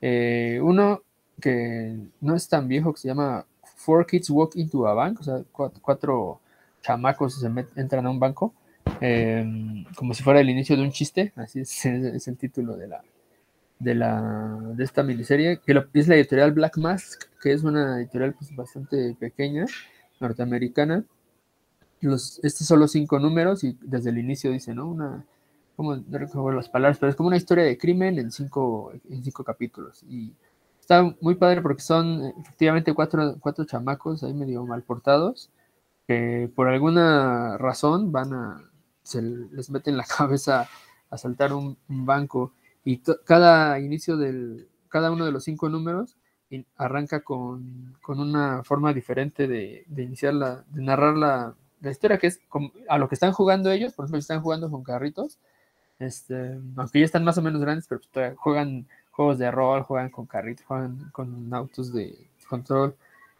[0.00, 1.02] Eh, uno
[1.40, 3.44] que no es tan viejo, que se llama
[3.88, 6.40] Four Kids Walk into a Bank, o sea, cuatro,
[6.82, 8.52] chamacos se entran a un banco,
[9.00, 11.86] em, como si fuera el inicio de un chiste, así es,
[12.28, 13.02] el título de la,
[13.78, 18.34] de la de esta miniserie, que es la editorial Black Mask, que es una editorial
[18.34, 19.64] pues, bastante pequeña,
[20.20, 21.06] norteamericana.
[22.02, 24.86] Los, estos son los cinco números y desde el inicio dice, ¿no?
[24.86, 25.24] Una,
[25.76, 29.24] como no recuerdo las palabras, pero es como una historia de crimen en cinco, en
[29.24, 30.02] cinco capítulos.
[30.10, 30.34] Y
[30.88, 35.50] está muy padre porque son efectivamente cuatro, cuatro chamacos ahí medio mal portados
[36.06, 38.70] que por alguna razón van a,
[39.02, 40.66] se les mete en la cabeza
[41.10, 46.16] asaltar un, un banco y cada inicio del, cada uno de los cinco números
[46.76, 52.16] arranca con, con una forma diferente de, de iniciar la, de narrar la, la historia,
[52.16, 52.40] que es
[52.88, 55.38] a lo que están jugando ellos, por ejemplo, están jugando con carritos,
[55.98, 58.86] este, aunque ya están más o menos grandes, pero pues juegan
[59.18, 62.16] juegos de rol, juegan con carritos, juegan con autos de
[62.48, 62.94] control,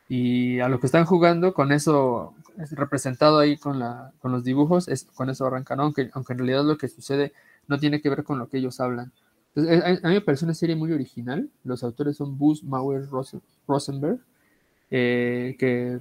[0.09, 5.05] y a lo que están jugando, con eso es representado ahí con, los dibujos, es,
[5.05, 7.33] con eso arrancan, aunque, aunque en realidad lo que sucede
[7.69, 9.12] no tiene que ver con lo que ellos hablan.
[9.55, 11.49] A, mí me parece una serie muy original.
[11.62, 13.07] Los autores son Buzz Mauer
[13.69, 14.19] Rosenberg,
[14.91, 16.01] eh, que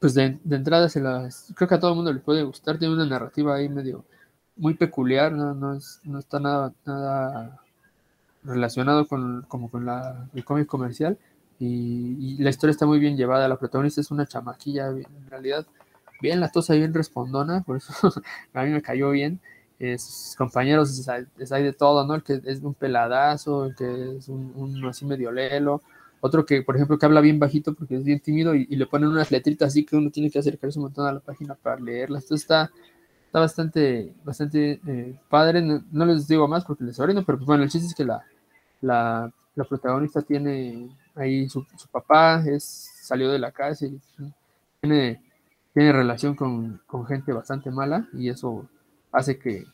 [0.00, 2.94] pues de, entrada se las, creo que a todo el mundo le puede gustar, tiene
[2.94, 4.04] una narrativa ahí medio
[4.56, 6.72] muy peculiar, no, no, es, no está nada
[8.42, 11.18] relacionado con, como con la, el cómic comercial
[11.58, 15.66] y, la historia está muy bien llevada, la protagonista es una chamaquilla, en realidad
[16.22, 17.92] bien latosa y bien respondona, por eso
[18.54, 19.40] a mí me cayó bien,
[19.98, 22.14] sus compañeros es, hay de todo, ¿no?
[22.14, 25.82] El que es un peladazo, el que es un, así medio lelo,
[26.20, 29.08] otro que, por ejemplo, que habla bien bajito porque es bien tímido y, le ponen
[29.08, 32.24] unas letritas así que uno tiene que acercarse un montón a la página para leerlas.
[32.24, 32.70] Entonces está,
[33.30, 35.62] está bastante, bastante eh, padre.
[35.62, 38.24] No, les digo más porque les orino, pero pues bueno, el chiste es que la,
[38.80, 44.00] la, la protagonista tiene ahí su, su, papá, es, salió de la y
[44.80, 45.22] tiene,
[45.72, 48.66] tiene relación con, con gente bastante mala y eso
[49.12, 49.64] hace que,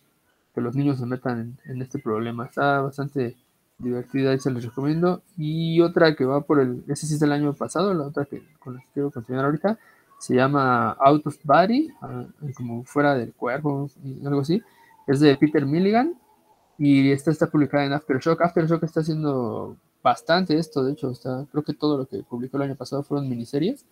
[0.55, 2.45] que los niños se metan en, en este problema.
[2.45, 3.37] Está bastante
[3.79, 5.23] divertida y se les recomiendo.
[5.39, 8.43] Y otra que va por el, ese sí es del año pasado, la otra que
[8.59, 9.79] con la que quiero continuar ahorita,
[10.19, 12.27] se llama Out of Body, ah,
[12.57, 13.89] como fuera del cuerpo,
[14.25, 14.63] algo así.
[15.07, 16.15] Es de Peter Milligan
[16.79, 18.41] y esta está publicada en Aftershock.
[18.41, 22.65] Aftershock está haciendo bastante esto, de hecho, está, creo que todo lo que publicó el
[22.65, 23.85] año pasado fueron miniseries.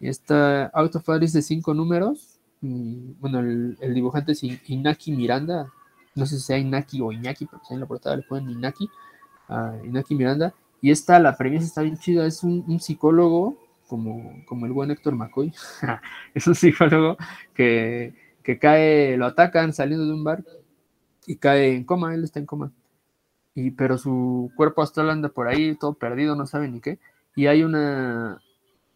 [0.00, 2.40] Y esta Out of Body es de cinco números.
[2.60, 5.72] Bueno, el, dibujante es Inaki Miranda.
[6.14, 8.88] No sé si sea Inaki o Iñaki, pero en la portada le ponen Inaki
[9.48, 10.54] a Inaki Miranda.
[10.80, 13.56] Y esta, la premisa está bien chida, es un, psicólogo,
[13.92, 15.52] como, como el buen Héctor McCoy,
[16.34, 17.18] es un psicólogo
[17.52, 20.42] que, que cae, lo atacan saliendo de un bar
[21.26, 22.72] y cae en coma, él está en coma.
[23.54, 27.00] Y, pero su cuerpo astral anda por ahí, todo perdido, no sabe ni qué.
[27.36, 28.40] Y hay una,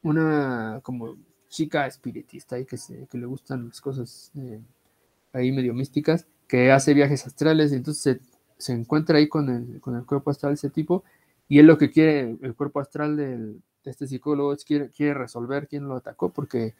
[0.01, 1.19] una como
[1.51, 4.63] chica espiritista ahí que, se, que le gustan las cosas eh,
[5.35, 8.21] ahí medio místicas, que hace viajes astrales y entonces se,
[8.57, 11.05] se encuentra ahí con el, con el cuerpo astral de ese tipo
[11.51, 15.69] y él lo que quiere, el cuerpo astral del, de este psicólogo quiere, quiere resolver
[15.69, 16.75] quién lo atacó porque,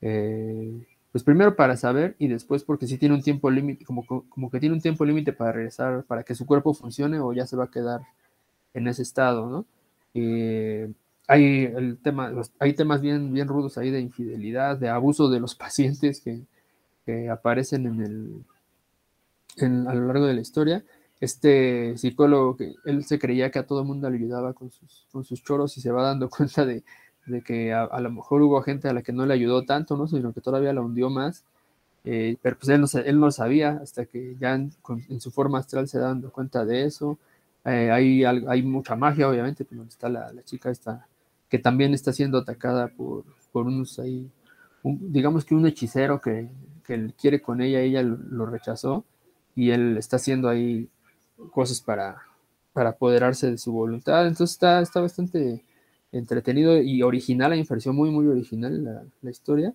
[0.00, 0.72] eh,
[1.12, 4.60] pues primero para saber y después porque si tiene un tiempo límite, como, como que
[4.60, 7.64] tiene un tiempo límite para regresar, para que su cuerpo funcione o ya se va
[7.64, 8.02] a quedar
[8.74, 9.66] en ese estado, ¿no?
[11.28, 15.54] hay, el tema, hay temas bien, bien rudos ahí de infidelidad, de abuso de los
[15.54, 16.42] pacientes que,
[17.30, 18.00] aparecen en
[19.60, 20.84] el, a lo largo de la historia
[21.22, 25.22] este psicólogo que él se creía que a todo mundo le ayudaba con sus, con
[25.22, 26.82] sus choros y se va dando cuenta de,
[27.44, 30.08] que a, lo mejor hubo gente a la que no le ayudó tanto, ¿no?
[30.08, 31.44] sino que todavía la hundió más.
[32.04, 34.72] Eh, pero pues él no, él no lo sabía hasta que ya en,
[35.20, 37.16] su forma astral se da dando cuenta de eso.
[37.64, 41.06] Eh, hay, hay mucha magia, obviamente, pero está la, chica esta,
[41.48, 44.28] que también está siendo atacada por, por unos ahí,
[44.82, 46.48] digamos que un hechicero que,
[46.84, 49.04] que quiere con ella, ella lo, lo rechazó
[49.54, 50.88] y él está haciendo ahí
[51.50, 52.22] cosas para,
[52.72, 54.26] para apoderarse de su voluntad.
[54.26, 55.62] Entonces está, está bastante
[56.12, 59.74] entretenido y original, la inversión muy, muy original la, la historia.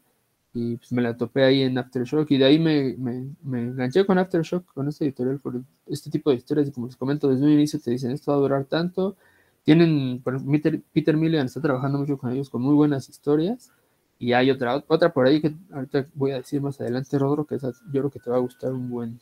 [0.53, 4.05] Y pues me la topé ahí en Aftershock y de ahí me, me, me, enganché
[4.05, 6.67] con Aftershock, con este editorial, por este tipo de historias.
[6.67, 9.15] Y como les comento, desde un inicio te dicen esto va a durar tanto.
[9.63, 13.71] Tienen, Peter, Peter Milligan está trabajando mucho con ellos con muy buenas historias.
[14.19, 17.55] Y hay otra, otra por ahí que ahorita voy a decir más adelante, Rodro, que
[17.55, 19.19] esa, yo creo que te va a gustar un buen,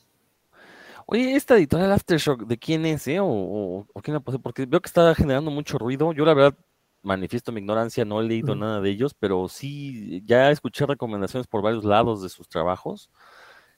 [1.07, 3.19] Oye, esta editorial Aftershock, ¿de quién es, eh?
[3.21, 4.39] ¿O, quién la posee?
[4.39, 6.13] Porque veo que está generando mucho ruido.
[6.13, 6.57] Yo, la verdad,
[7.03, 11.61] manifiesto mi ignorancia, no he leído nada de ellos, pero sí, ya escuché recomendaciones por
[11.61, 13.11] varios lados de sus trabajos.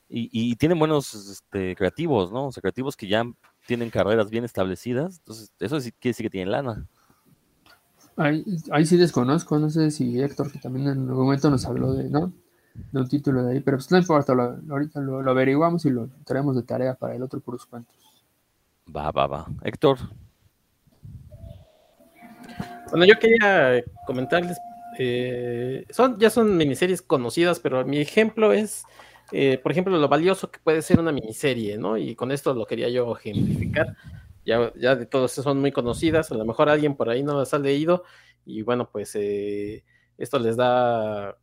[0.10, 2.48] Y, tienen buenos este, creativos, ¿no?
[2.48, 3.26] O sea, creativos que ya
[3.66, 5.18] tienen carreras bien establecidas.
[5.18, 6.88] Entonces, eso sí quiere decir que tienen lana.
[8.16, 11.92] Ahí, ahí sí desconozco, no sé si Héctor, que también en algún momento nos habló
[11.92, 12.32] de, ¿no?
[12.92, 16.10] De un título de ahí, pero pues no importa, lo, ahorita lo, averiguamos y lo
[16.26, 17.96] traemos de tarea para el otro puros cuentos.
[18.96, 19.48] Va, va, va.
[19.64, 19.98] Héctor.
[22.90, 24.58] Bueno, yo quería comentarles,
[24.98, 28.84] eh, son, ya son miniseries conocidas, pero mi ejemplo es,
[29.34, 31.98] eh, por ejemplo, lo valioso que puede ser una miniserie, ¿no?
[31.98, 33.96] Y con esto lo quería yo ejemplificar.
[34.46, 37.54] Ya, ya de todos son muy conocidas, a lo mejor alguien por ahí no las
[37.54, 38.06] ha leído,
[38.46, 39.84] y bueno, pues eh,
[40.18, 41.36] esto les da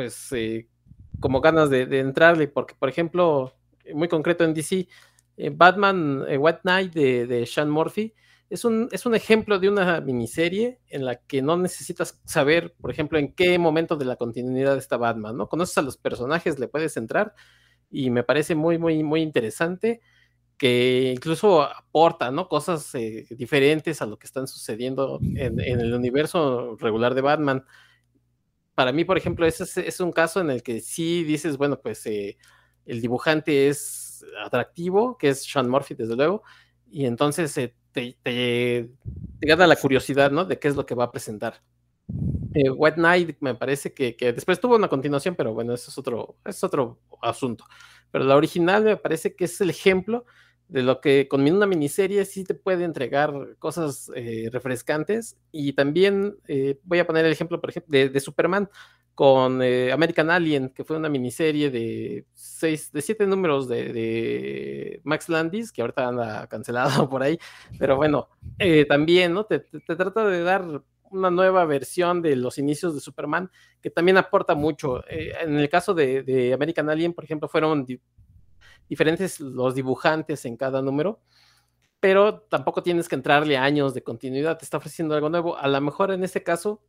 [0.00, 0.66] pues eh,
[1.20, 3.54] como ganas de, entrarle, porque, por ejemplo,
[3.92, 4.88] muy concreto en DC,
[5.36, 8.14] eh, Batman White Knight de, Sean Murphy
[8.48, 12.90] es un, es un ejemplo de una miniserie en la que no necesitas saber, por
[12.90, 15.50] ejemplo, en qué momento de la continuidad está Batman, ¿no?
[15.50, 17.34] Conoces a los personajes, le puedes entrar
[17.90, 20.00] y me parece muy, muy, muy interesante
[20.56, 22.48] que incluso aporta, ¿no?
[22.48, 27.66] Cosas eh, diferentes a lo que están sucediendo en, el universo regular de Batman.
[28.80, 32.06] Para mí, por ejemplo, ese es, un caso en el que sí dices, bueno, pues
[32.06, 32.38] eh,
[32.86, 36.42] el dibujante es atractivo, que es Sean Murphy, desde luego,
[36.90, 38.88] y entonces eh, te, te,
[39.42, 40.46] gana la curiosidad, ¿no?
[40.46, 41.60] De qué es lo que va a presentar.
[42.54, 46.38] Eh, White Knight me parece que, después tuvo una continuación, pero bueno, eso es otro,
[46.46, 47.66] es otro asunto.
[48.10, 50.24] Pero la original me parece que es el ejemplo
[50.70, 55.36] de lo que con una miniserie sí te puede entregar cosas eh, refrescantes.
[55.50, 58.70] Y también eh, voy a poner el ejemplo, por ejemplo, de Superman
[59.14, 65.28] con eh, American Alien, que fue una miniserie de seis, de siete números de, Max
[65.28, 67.38] Landis, que ahorita anda cancelado por ahí,
[67.78, 68.28] pero bueno,
[68.88, 69.44] también, ¿no?
[69.44, 73.50] Te, trata de dar una nueva versión de los inicios de Superman,
[73.82, 75.02] que también aporta mucho.
[75.08, 77.84] En el caso de, American Alien, por ejemplo, fueron
[78.90, 81.22] diferentes los dibujantes en cada número,
[82.00, 85.56] pero tampoco tienes que entrarle años de continuidad, te está ofreciendo algo nuevo.
[85.56, 86.82] A lo mejor en este caso,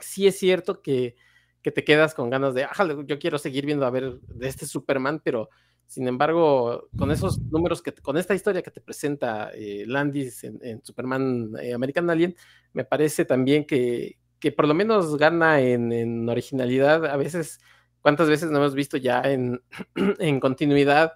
[0.00, 1.16] sí es cierto que
[1.64, 2.68] que te quedas con ganas de,
[3.06, 5.48] yo quiero seguir viendo a ver de este Superman, pero
[5.86, 10.84] sin embargo, con esos números, que con esta historia que te presenta eh, Landis en,
[10.84, 12.36] Superman eh, American Alien,
[12.74, 17.06] me parece también que, que por lo menos gana en, originalidad.
[17.06, 17.60] A veces,
[18.04, 19.62] ¿cuántas veces no hemos visto ya en,
[20.18, 21.14] en continuidad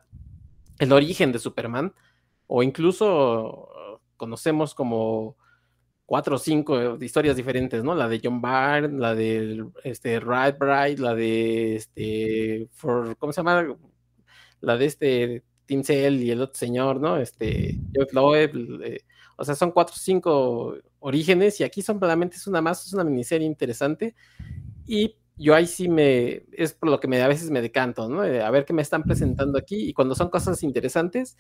[0.79, 1.93] el origen de Superman?
[2.47, 5.37] O incluso conocemos como
[6.07, 7.95] cuatro o cinco historias diferentes, ¿no?
[7.95, 13.41] La de John Byrne, la de este, Ride Bright, la de este, for, ¿cómo se
[13.41, 13.77] llama?
[14.63, 17.19] La de este Tim Cell y el otro señor, ¿no?
[17.19, 19.05] Este, Jeff Loeb, eh,
[19.37, 22.95] o sea, son cuatro o cinco orígenes y aquí son solamente es una más, es
[22.95, 24.15] una miniserie interesante
[24.87, 28.23] y yo ahí sí me, es por lo que me, a veces me decanto, ¿no?
[28.23, 31.37] a ver qué me están presentando aquí y cuando son cosas interesantes,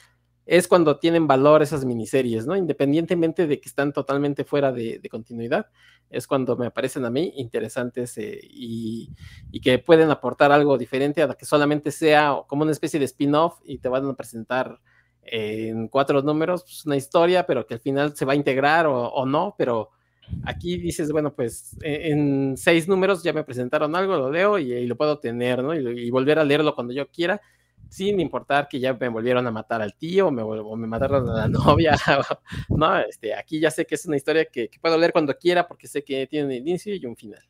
[0.49, 2.57] es cuando tienen valor esas miniseries, ¿no?
[2.57, 5.67] Independientemente de que están totalmente fuera de, continuidad,
[6.09, 9.13] es cuando me parecen a mí interesantes eh, y,
[9.63, 13.79] que pueden aportar algo diferente a que solamente sea como una especie de spin-off y
[13.79, 14.81] te van a presentar
[15.23, 19.27] en cuatro números pues, una historia, pero que al final se va a integrar o,
[19.27, 19.91] no, pero
[20.45, 24.87] aquí dices, bueno, pues e, en, seis números ya me presentaron algo, lo leo y,
[24.87, 25.75] lo puedo tener, ¿no?
[25.75, 27.41] y volver a leerlo cuando yo quiera
[27.88, 31.35] sin importar que ya me volvieron a matar al tío o me, me mataron a
[31.35, 31.97] la novia.
[32.69, 35.88] no, este, aquí ya sé que es una historia que, puedo leer cuando quiera porque
[35.88, 37.43] sé que tiene un inicio y un final.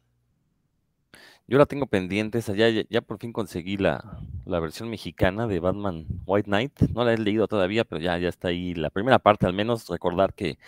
[1.51, 6.47] Yo la tengo pendiente, ya, ya, por fin conseguí la, versión mexicana de Batman White
[6.47, 6.79] Knight.
[6.93, 9.89] No la he leído todavía, pero ya, ya está ahí la primera parte, al menos
[9.89, 10.59] recordar que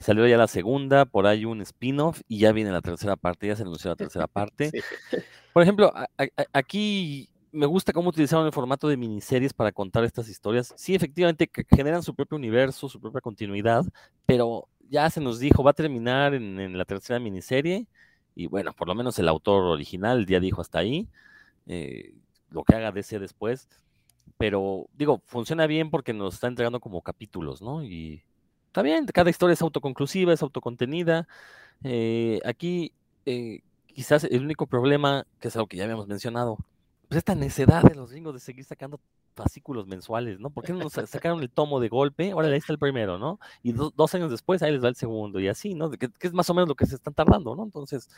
[0.00, 3.56] salió ya la segunda, por ahí un spin-off y ya viene la tercera parte, ya
[3.56, 4.72] se anunció la tercera parte.
[5.52, 5.92] Por ejemplo,
[6.52, 10.72] aquí me gusta cómo utilizaron el formato de miniseries para contar estas historias.
[10.76, 13.84] Sí, efectivamente, generan su propio universo, su propia continuidad,
[14.26, 17.86] pero ya se nos dijo, va a terminar en, la tercera miniserie,
[18.36, 21.08] y bueno, por lo menos el autor original ya dijo hasta ahí,
[21.66, 22.14] eh,
[22.50, 23.68] lo que haga DC después,
[24.38, 27.82] pero digo, funciona bien porque nos está entregando como capítulos, ¿no?
[27.82, 28.22] Y
[28.70, 31.26] está bien, cada historia es autoconclusiva, es autocontenida.
[31.82, 32.92] Eh, aquí,
[33.26, 36.56] eh, quizás el único problema, que es algo que ya habíamos mencionado,
[37.08, 39.00] pues esta necedad de los gringos de seguir sacando
[39.34, 40.50] fascículos mensuales, ¿no?
[40.50, 42.30] ¿Por qué no nos sacaron el tomo de golpe?
[42.30, 43.40] Ahora ahí está el primero, ¿no?
[43.64, 45.90] Y dos años después ahí les va el segundo y así, ¿no?
[45.90, 47.64] Que, es más o menos lo que se están tardando, ¿no?
[47.64, 48.08] Entonces,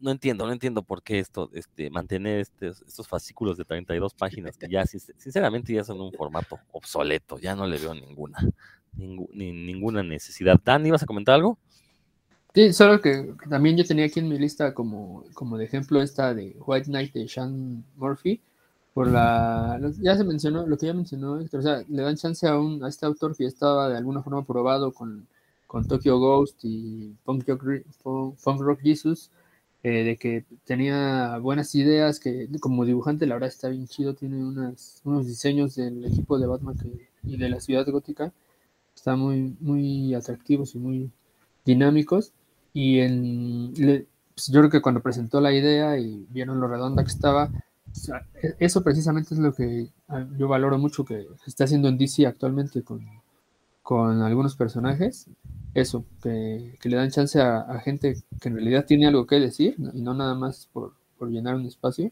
[0.00, 4.68] no entiendo, no entiendo por qué esto, este, mantener estos fascículos de 32 páginas que
[4.68, 8.38] ya, sinceramente, ya son un formato obsoleto, ya no le veo ninguna,
[8.96, 10.60] ninguna necesidad.
[10.64, 11.58] Dan, ¿ibas a comentar algo?
[12.56, 16.32] Sí, solo que, también yo tenía aquí en mi lista como, como de ejemplo esta
[16.32, 18.40] de White Knight de Sean Murphy,
[18.94, 22.58] por la, ya se mencionó, lo que ya mencionó o sea, le dan chance a,
[22.58, 25.26] un, a este autor que estaba de alguna forma probado con,
[25.66, 29.30] con Tokyo Ghost y Punk Rock, Jesus,
[29.82, 34.42] eh, de que tenía buenas ideas, que como dibujante la verdad está bien chido, tiene
[34.42, 36.76] unas, unos diseños del equipo de Batman
[37.22, 38.32] y de la ciudad gótica,
[39.06, 41.12] están muy, muy atractivos y muy
[41.64, 42.32] dinámicos.
[42.72, 43.72] Y en,
[44.34, 47.48] pues, yo creo que cuando presentó la idea y vieron lo redonda que estaba,
[48.42, 51.98] e, eso precisamente es lo que ah, yo valoro mucho que se está haciendo en
[51.98, 53.06] DC actualmente con,
[53.80, 55.28] con algunos personajes.
[55.72, 60.02] Eso, que, le dan chance a, gente que en realidad tiene algo que decir y
[60.02, 62.10] no nada más por, por llenar un espacio.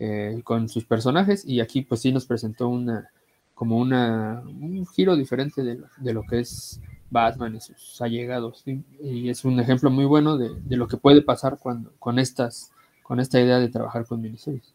[0.00, 3.08] eh, con sus personajes y aquí pues sí nos presentó una
[3.54, 6.80] como una un giro diferente de, lo que es
[7.10, 11.22] Batman y sus allegados y es un ejemplo muy bueno de, de, lo que puede
[11.22, 14.72] pasar cuando con estas con esta idea de trabajar con miniseries.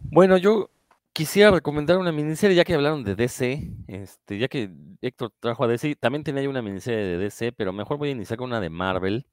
[0.00, 0.68] Bueno, yo
[1.14, 4.70] quisiera recomendar una miniserie, ya que hablaron de DC, este, ya que
[5.00, 8.38] Héctor trajo a DC, también tenía una miniserie de DC, pero mejor voy a iniciar
[8.38, 9.26] con una de Marvel.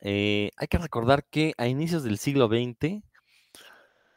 [0.00, 3.02] Eh, hay que recordar que a inicios del siglo XX,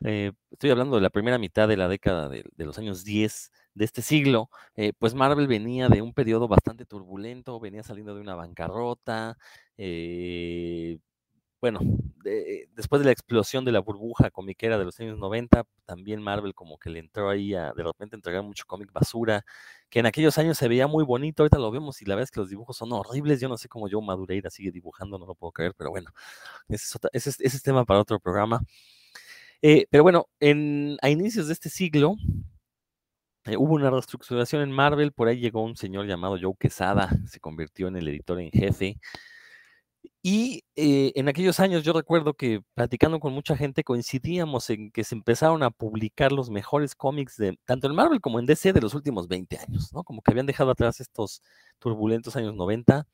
[0.04, 3.86] eh, estoy hablando de la primera mitad de la década de, los años 10 de
[3.86, 8.36] este siglo, eh, pues Marvel venía de un periodo bastante turbulento, venía saliendo de una
[8.36, 9.38] bancarrota,
[11.64, 11.80] bueno,
[12.76, 16.78] después de la explosión de la burbuja comiquera de los años 90, también Marvel como
[16.78, 19.46] que le entró ahí a de repente entregar mucho cómic basura,
[19.90, 22.32] que en aquellos años se veía muy bonito, ahorita lo vemos y la verdad es
[22.32, 25.36] que los dibujos son horribles, yo no sé cómo yo Madureira sigue dibujando, no lo
[25.36, 26.12] puedo creer, pero bueno,
[26.68, 28.62] ese es, ese es tema para otro programa.
[29.66, 32.18] Eh, pero bueno, en, a inicios de este siglo,
[33.46, 37.40] eh, hubo una reestructuración en Marvel, por ahí llegó un señor llamado Joe Quesada, se
[37.40, 38.98] convirtió en el editor en jefe,
[40.22, 45.04] y eh, en aquellos años yo recuerdo que platicando con mucha gente coincidíamos en que
[45.04, 48.82] se empezaron a publicar los mejores cómics de tanto en Marvel como en DC de
[48.82, 50.04] los últimos 20 años, ¿no?
[50.04, 51.42] Como que habían dejado atrás estos
[51.80, 53.06] turbulentos años 90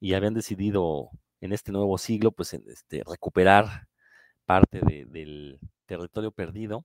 [0.00, 3.88] y habían decidido en este nuevo siglo pues este, recuperar
[4.46, 5.58] parte del
[5.96, 6.84] territorio perdido.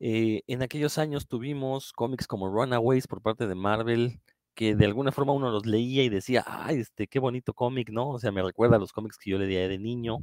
[0.00, 4.20] Eh, en aquellos años tuvimos cómics como Runaways por parte de Marvel,
[4.54, 8.10] que de alguna forma uno los leía y decía, ay, este, qué bonito cómic, ¿no?
[8.10, 10.18] O sea, me recuerda a los cómics que yo leía de niño.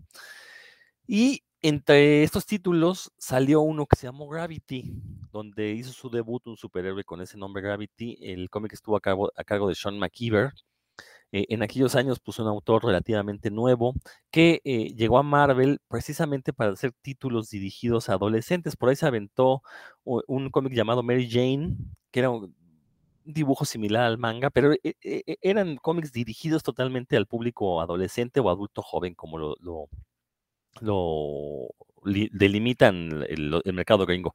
[1.07, 4.93] Y entre estos títulos salió uno que se llamó Gravity,
[5.31, 8.17] donde hizo su debut un superhéroe con ese nombre Gravity.
[8.21, 10.51] El cómic estuvo a cargo, a cargo de Sean McKeever.
[11.33, 13.95] Eh, en aquellos años puso un autor relativamente nuevo
[14.31, 18.75] que eh, llegó a Marvel precisamente para hacer títulos dirigidos a adolescentes.
[18.75, 19.63] Por ahí se aventó
[20.03, 21.75] un cómic llamado Mary Jane,
[22.11, 22.29] que era
[23.25, 28.39] dibujo similar al manga, pero e, e, e, eran cómics dirigidos totalmente al público adolescente
[28.39, 29.55] o adulto joven, como lo,
[30.81, 31.69] lo,
[32.31, 34.33] delimitan el, mercado gringo.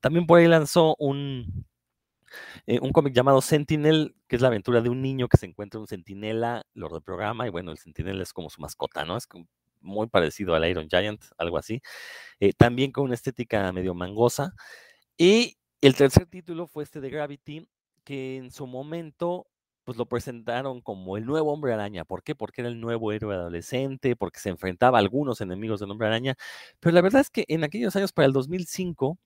[0.00, 1.66] También por ahí lanzó un,
[2.66, 5.80] eh, un cómic llamado Sentinel, que es la aventura de un niño que se encuentra
[5.80, 9.16] un sentinela, lo reprograma y bueno, el sentinela es como su mascota, ¿no?
[9.16, 9.26] Es
[9.80, 11.82] muy parecido al Iron Giant, algo así.
[12.40, 14.54] Eh, también con una estética medio mangosa.
[15.16, 17.68] Y el tercer título fue este de Gravity,
[18.04, 19.46] que en su momento
[19.84, 22.04] pues lo presentaron como el nuevo hombre araña.
[22.04, 22.34] ¿Por qué?
[22.34, 26.36] Porque era el nuevo héroe adolescente, porque se enfrentaba a algunos enemigos del hombre araña.
[26.80, 29.18] Pero la verdad es que en aquellos años, para el 2005,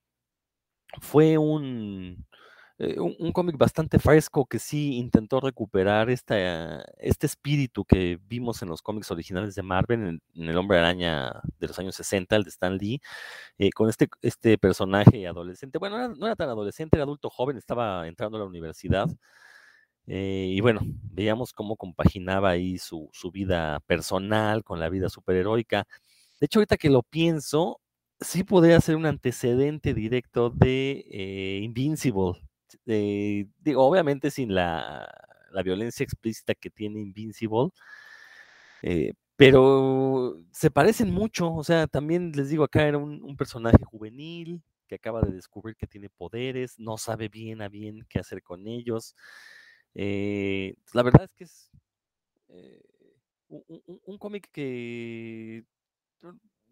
[1.01, 2.27] fue un,
[2.79, 8.69] eh, un, cómic bastante fresco que sí intentó recuperar esta, este espíritu que vimos en
[8.69, 12.51] los cómics originales de Marvel, en, El Hombre Araña de los años 60, el de
[12.51, 13.01] Stan Lee,
[13.59, 15.79] eh, con este, este personaje adolescente.
[15.79, 19.09] Bueno, no era, tan adolescente, era adulto joven, estaba entrando a la universidad.
[20.07, 25.87] Eh, y bueno, veíamos cómo compaginaba ahí su, su vida personal con la vida superheroica.
[26.41, 27.81] De hecho, ahorita que lo pienso,
[28.21, 32.41] sí podría ser un antecedente directo de Invincible,
[32.87, 35.09] eh, digo, obviamente sin la,
[35.65, 37.71] violencia explícita que tiene Invincible,
[38.83, 44.63] eh, pero se parecen mucho, o sea, también les digo, acá era un, personaje juvenil
[44.87, 48.67] que acaba de descubrir que tiene poderes, no sabe bien a bien qué hacer con
[48.69, 49.15] ellos.
[49.95, 51.71] Eh, la verdad es que es
[53.49, 55.65] un, un cómic que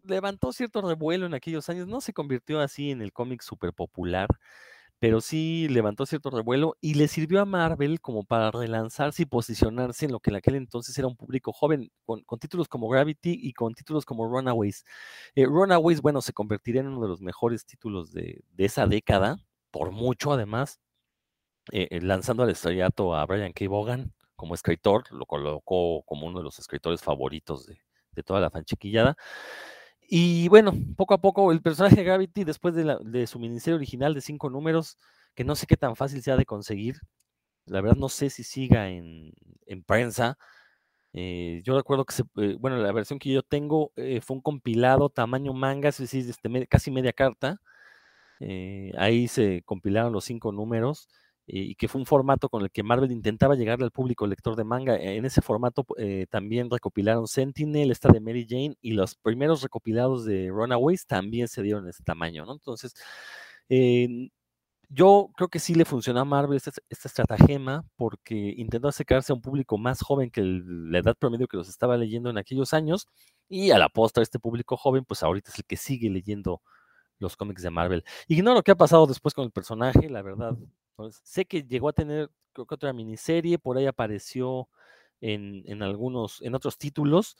[0.03, 4.27] levantó cierto revuelo en aquellos años, no se convirtió así en el cómic súper popular,
[5.03, 10.05] pero sí levantó cierto revuelo y le sirvió a Marvel como para relanzarse y posicionarse
[10.05, 13.51] en lo que en aquel entonces era un público joven, con, títulos como Gravity y
[13.51, 14.85] con títulos como Runaways.
[15.35, 19.35] Eh, Runaways, bueno, se convertiría en uno de los mejores títulos de, esa década,
[19.71, 20.79] por mucho además,
[21.73, 23.65] eh, eh, lanzando al estrellato a Brian K.
[23.67, 27.77] Vaughan como escritor, lo colocó como uno de los escritores favoritos de,
[28.13, 29.17] de toda la fanchiquillada.
[30.07, 34.21] Y bueno, poco a poco el personaje de Gravity, después de, su miniserie original de
[34.21, 34.97] cinco números,
[35.35, 36.97] que no sé qué tan fácil sea de conseguir,
[37.65, 39.33] la verdad no sé si siga en,
[39.87, 40.37] prensa.
[41.13, 45.09] Eh, yo recuerdo que, eh, bueno, la versión que yo tengo eh, fue un compilado
[45.09, 47.61] tamaño manga, es decir, este, casi media carta.
[48.97, 51.07] ahí se compilaron los cinco números
[51.45, 54.63] y que fue un formato con el que Marvel intentaba llegarle al público lector de
[54.63, 54.95] manga.
[54.95, 60.25] En ese formato eh, también recopilaron Sentinel, esta de Mary Jane, y los primeros recopilados
[60.25, 62.53] de Runaways también se dieron en ese tamaño, ¿no?
[62.53, 62.93] Entonces,
[64.95, 69.41] yo creo que sí le funcionó a Marvel esta, estratagema porque intentó acercarse a un
[69.41, 73.07] público más joven que la edad promedio que los estaba leyendo en aquellos años
[73.49, 76.61] Y a la postre, este público joven, pues ahorita es el que sigue leyendo
[77.19, 78.03] los cómics de Marvel.
[78.27, 80.57] Ignoro qué ha pasado después con el personaje, la verdad.
[81.23, 84.69] Sé que llegó a tener, creo que otra miniserie, por ahí apareció
[85.21, 87.37] en, en algunos, en otros títulos,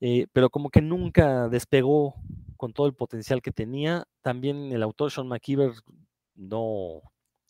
[0.00, 2.14] eh, pero como que nunca despegó
[2.56, 4.06] con todo el potencial que tenía.
[4.22, 5.72] También el autor Sean McKeever
[6.34, 6.62] no,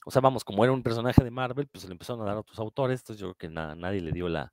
[0.07, 2.41] o sea, vamos, como era un personaje de Marvel, pues le empezaron a dar a
[2.41, 4.53] otros autores, entonces yo creo que nadie le dio la,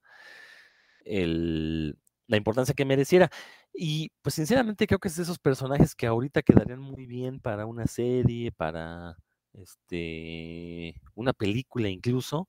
[1.05, 3.29] la importancia que mereciera.
[3.73, 7.65] Y pues sinceramente creo que es de esos personajes que ahorita quedarían muy bien para
[7.65, 9.17] una serie, para
[9.53, 12.47] este, una película incluso,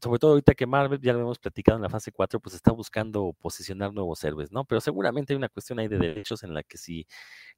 [0.00, 2.72] sobre todo ahorita que Marvel, ya lo hemos platicado en la fase 4, pues está
[2.72, 4.64] buscando posicionar nuevos héroes, ¿no?
[4.64, 7.06] Pero seguramente hay una cuestión ahí de derechos en la que si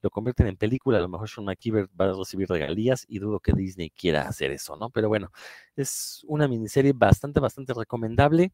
[0.00, 3.40] lo convierten en película, a lo mejor Sean McKeever va a recibir regalías y dudo
[3.40, 4.90] que Disney quiera hacer eso, ¿no?
[4.90, 5.32] Pero bueno,
[5.76, 8.52] es una miniserie bastante, bastante recomendable.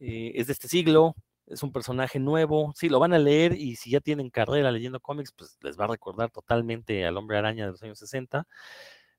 [0.00, 1.14] Eh, es de este siglo,
[1.46, 5.00] es un personaje nuevo, sí, lo van a leer y si ya tienen carrera leyendo
[5.00, 8.46] cómics, pues les va a recordar totalmente al hombre araña de los años 60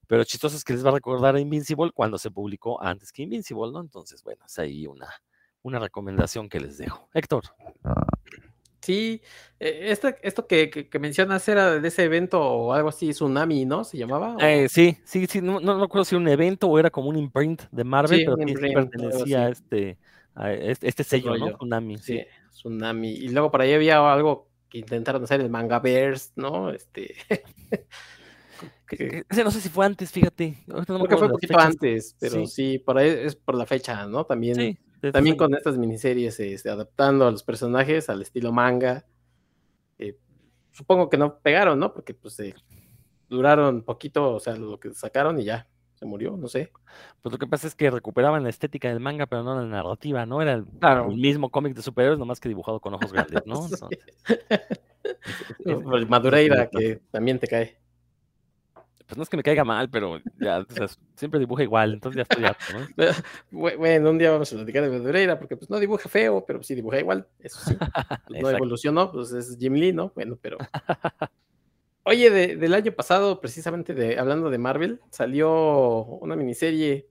[0.10, 3.22] pero chistoso es que les va a recordar a Invincible cuando se publicó antes que
[3.22, 3.80] Invincible, ¿no?
[3.80, 5.08] Entonces, bueno, es ahí una,
[5.62, 7.08] una recomendación que les dejo.
[7.14, 7.44] Héctor.
[8.82, 9.22] Sí,
[9.60, 13.84] e, esto, esto que, mencionas era de ese evento o algo así, Tsunami, ¿no?
[13.84, 14.36] ¿Se llamaba?
[14.40, 17.16] Eh, sí, sí, sí, no, no recuerdo si era un evento o era como un
[17.16, 20.00] imprint de Marvel, pero sí pertenecía a este,
[20.34, 21.56] a este, este sello, ¿no?
[21.56, 22.00] Tsunami.
[22.00, 23.12] Sí, Tsunami.
[23.12, 26.72] Y luego por ahí había algo que intentaron hacer el Manga Bears, ¿no?
[26.72, 27.14] Este.
[28.92, 30.58] Ese no sé si fue antes, fíjate.
[30.68, 32.80] No Porque fue un poquito antes, pero sí.
[32.80, 34.26] por ahí es por la fecha, ¿no?
[34.26, 34.80] También,
[35.12, 39.06] también con estas miniseries este, adaptando a los personajes al estilo manga.
[39.98, 40.18] Eh,
[40.72, 41.94] supongo que no pegaron, ¿no?
[41.94, 42.56] Porque pues eh,
[43.30, 46.72] duraron poquito, o sea, lo que sacaron y ya se murió, no sé.
[47.22, 50.26] Pues lo que pasa es que recuperaban la estética del manga, pero no la narrativa,
[50.26, 50.42] ¿no?
[50.42, 50.66] Era el,
[51.16, 53.68] mismo cómic de superhéroes, nomás que dibujado con ojos grandes, ¿no?
[56.10, 57.78] Madureira, que también te cae
[59.10, 60.64] pues no es que me caiga mal, pero ya,
[61.16, 62.88] siempre dibuja igual, entonces ya estoy harto, ¿no?
[63.80, 66.76] Bueno, un día vamos a platicar de Madureira, porque pues no dibuja feo, pero sí
[66.76, 67.76] dibuja igual, eso sí.
[68.28, 70.12] Pues, no evolucionó, pues es Jim Lee, ¿no?
[70.14, 70.60] Bueno, pero...
[72.04, 77.08] Oye, del año pasado, precisamente de, hablando de Marvel, salió una miniserie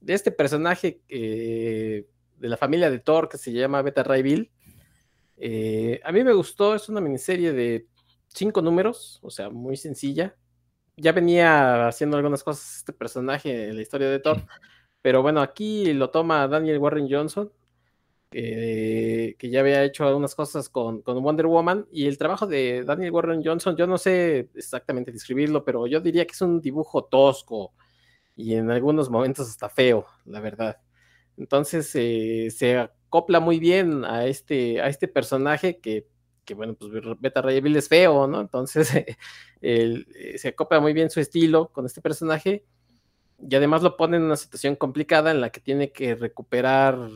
[0.00, 2.08] de este personaje de
[2.40, 4.50] la familia de Thor que se llama Beta Ray Bill.
[5.36, 7.86] Eh, a mí me gustó, es una miniserie de
[8.26, 10.36] cinco números, o sea, muy sencilla
[10.96, 14.38] ya venía haciendo algunas cosas este personaje en la historia de Thor,
[15.02, 17.52] pero bueno, aquí lo toma Daniel Warren Johnson,
[18.30, 23.12] que ya había hecho algunas cosas con, con, Wonder Woman, y el trabajo de Daniel
[23.12, 27.72] Warren Johnson, yo no sé exactamente describirlo, pero yo diría que es un dibujo tosco
[28.36, 30.78] y en algunos momentos hasta feo, la verdad.
[31.36, 36.06] Entonces eh, se acopla muy bien a este, a este personaje que
[36.44, 36.90] que bueno, pues
[37.20, 38.40] Beta Ray Bill es feo, ¿no?
[38.40, 38.90] Entonces
[39.62, 42.64] eh, se acopla muy bien su estilo con este personaje
[43.48, 47.08] y además lo pone en una situación complicada en la que tiene que recuperar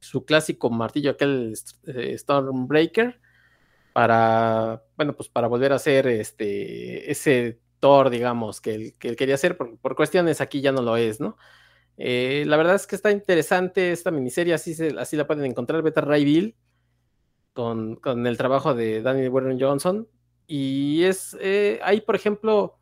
[0.00, 1.54] su clásico martillo, aquel
[1.86, 3.20] eh, Stormbreaker,
[3.92, 9.56] para, bueno, pues para volver a hacer este, ese Thor, digamos, que él, quería hacer,
[9.56, 11.36] por, cuestiones aquí ya no lo es, ¿no?
[11.96, 16.02] Eh, la verdad es que está interesante esta miniserie, así, así la pueden encontrar, Beta
[16.02, 16.56] Ray Bill
[17.56, 20.06] con, el trabajo de Daniel Warren Johnson.
[20.46, 22.78] Y es eh, ahí, por ejemplo,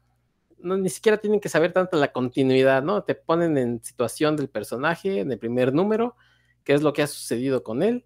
[0.59, 3.05] no, ni siquiera tienen que saber tanto la continuidad, ¿no?
[3.05, 6.17] Te ponen en situación del personaje en el primer número,
[6.65, 8.05] qué es lo que ha sucedido con él,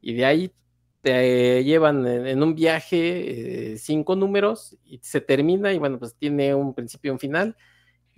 [0.00, 0.52] y de ahí
[1.00, 6.54] te llevan en, un viaje eh, cinco números y se termina, y bueno, pues tiene
[6.54, 7.56] un principio y un final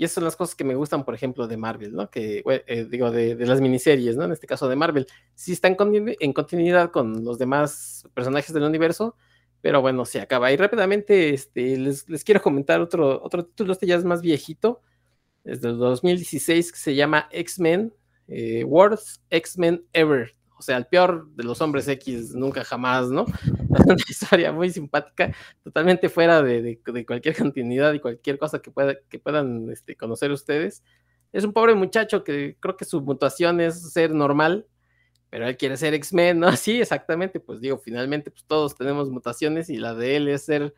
[0.01, 2.11] y esas son las cosas que me gustan, por ejemplo, de Marvel, ¿no?
[2.11, 4.24] Que, eh, digo, de, las miniseries, ¿no?
[4.24, 5.07] En este caso de Marvel.
[5.34, 9.14] Sí están en continuidad con los demás personajes del universo,
[9.61, 10.51] pero bueno, se acaba.
[10.53, 14.80] Y rápidamente este, les, quiero comentar otro, otro título, este ya es más viejito,
[15.44, 17.92] es del 2016, que se llama X-Men,
[18.26, 23.24] eh, Worst X-Men Ever o sea, el peor de los hombres X nunca jamás, ¿no?
[23.86, 25.34] Una historia muy simpática,
[25.64, 30.82] totalmente fuera de, cualquier continuidad y cualquier cosa que, pueda, que puedan este, conocer ustedes.
[31.32, 34.66] Es un pobre muchacho que creo que su mutación es ser normal,
[35.30, 36.52] pero él quiere ser X-Men, ¿no?
[36.58, 40.74] Sí, exactamente, pues digo, finalmente pues todos tenemos mutaciones y la de él es ser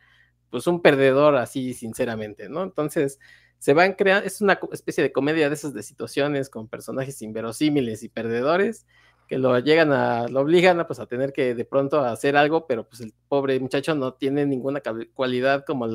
[0.49, 2.63] pues un perdedor así sinceramente, ¿no?
[2.63, 3.19] Entonces
[3.57, 8.01] se van creando, es una especie de comedia de esas de situaciones con personajes inverosímiles
[8.03, 8.85] y perdedores
[9.27, 12.67] que lo llegan a, lo obligan a, pues, a tener que de pronto hacer algo,
[12.67, 14.81] pero pues el pobre muchacho no tiene ninguna
[15.13, 15.87] cualidad como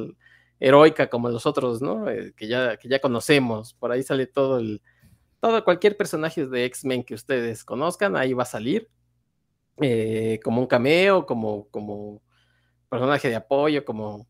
[0.61, 2.09] heroica como los otros, ¿no?
[2.11, 3.75] Eh, que, ya, que ya conocemos.
[3.75, 4.83] Por ahí sale todo el,
[5.41, 8.91] todo, cualquier personaje de X-Men que ustedes conozcan, ahí va a salir.
[9.81, 12.23] eh, como un cameo, como, como
[12.89, 14.29] personaje de apoyo, como...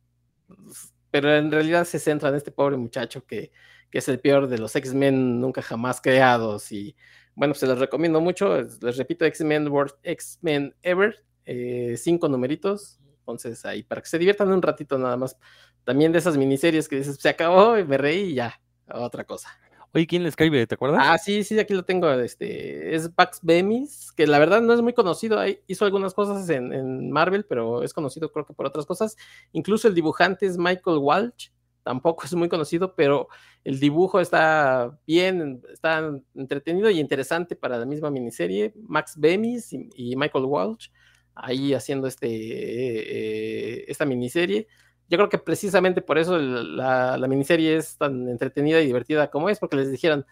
[1.10, 3.50] Pero en realidad se centra en este pobre muchacho que,
[3.90, 6.70] que es el peor de los X-Men nunca jamás creados.
[6.72, 6.96] Y
[7.38, 8.60] bueno, se los recomiendo mucho.
[8.82, 12.98] Les repito, X-Men World, X-Men Ever, eh, cinco numeritos.
[13.20, 15.36] Entonces ahí, para que se diviertan un ratito nada más.
[15.84, 18.60] También de esas miniseries que dices, se acabó y me reí y ya,
[18.92, 19.50] otra cosa.
[19.94, 20.66] Oye, ¿quién le escribe?
[20.66, 21.00] ¿Te acuerdas?
[21.00, 22.10] Ah, sí, sí, aquí lo tengo.
[22.10, 25.38] Este, es Pax Bemis, que la verdad no es muy conocido.
[25.68, 29.16] hizo algunas cosas en, en, Marvel, pero es conocido creo que por otras cosas.
[29.52, 31.50] Incluso el dibujante es Michael Walsh,
[31.88, 33.28] tampoco es muy conocido, pero
[33.64, 38.74] el dibujo está bien, está entretenido y interesante para la misma miniserie.
[38.82, 40.88] Max Bemis y, Michael Walsh
[41.34, 44.68] ahí haciendo este, eh, esta miniserie.
[45.08, 49.48] Yo creo que precisamente por eso la, la, miniserie es tan entretenida y divertida como
[49.48, 50.26] es, porque les dijeron,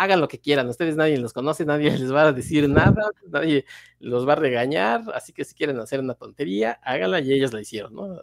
[0.00, 3.66] hagan lo que quieran, ustedes nadie los conoce, nadie les va a decir nada, nadie
[3.98, 7.60] los va a regañar, así que si quieren hacer una tontería, háganla y ellas la
[7.60, 8.18] hicieron, ¿no?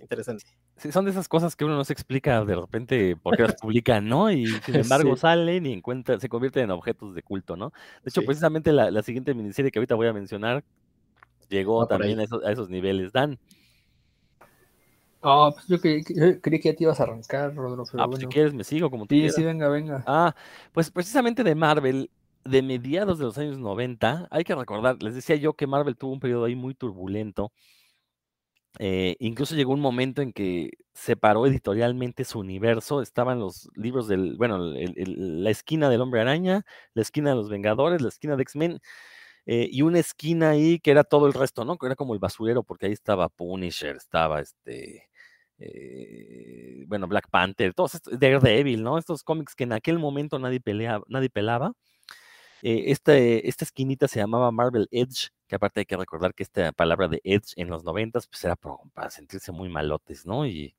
[0.00, 0.44] Interesante.
[0.76, 3.56] Sí, son de esas cosas que uno no se explica de repente por qué las
[3.60, 4.30] publican, ¿no?
[4.30, 7.72] Y sin embargo salen y encuentran, se convierten en objetos de culto, ¿no?
[8.02, 10.64] De hecho, precisamente la, la, siguiente miniserie que ahorita voy a mencionar
[11.50, 13.12] llegó también a esos, a esos niveles.
[13.12, 13.38] Dan.
[15.20, 18.00] Oh, pues yo, creí, que ya te ibas a arrancar, Rodolfo.
[18.00, 20.04] ah, pues si quieres me sigo como tú Sí, sí, venga, venga.
[20.06, 20.34] Ah,
[20.72, 22.10] pues precisamente de Marvel,
[22.44, 26.12] de mediados de los años 90, hay que recordar, les decía yo que Marvel tuvo
[26.12, 27.52] un periodo ahí muy turbulento.
[28.78, 33.02] Eh, incluso llegó un momento en que separó editorialmente su universo.
[33.02, 36.64] Estaban los libros del, bueno, la esquina del Hombre Araña,
[36.94, 38.80] la esquina de los Vengadores, la esquina de X-Men.
[39.46, 41.78] Eh, y una esquina ahí que era todo el resto, ¿no?
[41.78, 45.07] Que era como el basurero, porque ahí estaba Punisher, estaba este,
[45.58, 48.98] eh, bueno, Black Panther, todos estos, Daredevil, ¿no?
[48.98, 51.72] Estos cómics que en aquel momento nadie, peleaba, nadie pelaba.
[52.62, 56.72] Eh, este, esta esquinita se llamaba Marvel Edge, que aparte hay que recordar que esta
[56.72, 60.46] palabra de Edge en los noventas, pues era para sentirse muy malotes, ¿no?
[60.46, 60.74] Y,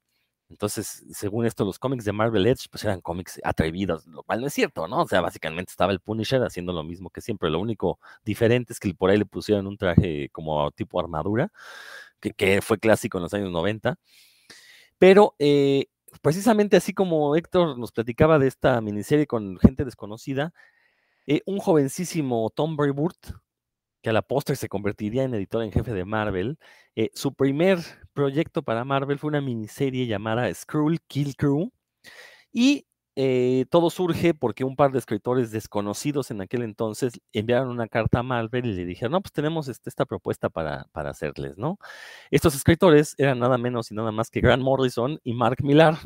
[0.50, 4.48] entonces, según esto, los cómics de Marvel Edge, pues eran cómics atrevidos, lo cual no
[4.48, 5.04] es cierto, ¿no?
[5.04, 7.52] O sea, básicamente estaba el Punisher haciendo lo mismo que siempre.
[7.52, 11.52] Lo único diferente es que por ahí le pusieron un traje como tipo armadura,
[12.20, 13.98] que, fue clásico en los años 90.
[15.00, 15.88] Pero eh,
[16.22, 20.54] precisamente así como Héctor nos platicaba de esta miniserie con gente desconocida,
[21.28, 23.18] eh, un jovencísimo Tom Brevoort,
[24.02, 26.58] que a la postre se convertiría en editor en jefe de Marvel,
[26.96, 27.80] eh, su primer
[28.14, 31.72] proyecto para Marvel fue una miniserie llamada Skrull Kill Crew.
[32.52, 32.88] Y
[33.22, 38.20] eh, todo surge porque un par de escritores desconocidos en aquel entonces enviaron una carta
[38.20, 41.80] a Marvel y le dijeron, no, pues tenemos este, esta propuesta para, para hacerles, ¿no?
[42.32, 45.98] Estos escritores eran nada menos y nada más que Grant Morrison y Mark Millar.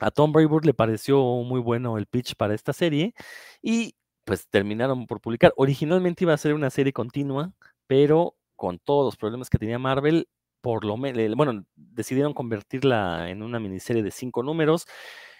[0.00, 3.14] A Tom Brevoort le pareció muy bueno el pitch para esta serie
[3.62, 3.94] y
[4.24, 5.54] pues terminaron por publicar.
[5.56, 7.54] Originalmente iba a ser una serie continua,
[7.86, 10.28] pero con todos los problemas que tenía Marvel,
[10.60, 14.86] por lo menos, bueno, decidieron convertirla en una miniserie de cinco números.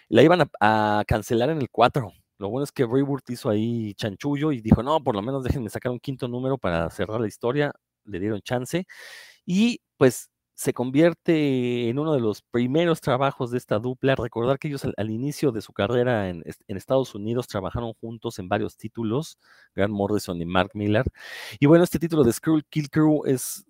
[0.09, 2.11] La iban a, cancelar en el 4.
[2.37, 5.69] Lo bueno es que Brevoort hizo ahí chanchullo y dijo, no, por lo menos déjenme
[5.69, 7.73] sacar un quinto número para cerrar la historia.
[8.03, 8.85] Le dieron chance.
[9.45, 14.15] Y pues se convierte en uno de los primeros trabajos de esta dupla.
[14.15, 18.77] Recordar que ellos al, inicio de su carrera en, Estados Unidos trabajaron juntos en varios
[18.77, 19.37] títulos,
[19.75, 21.05] Grant Morrison y Mark Miller.
[21.59, 23.65] Y bueno, este título de Skrull Kill Crew es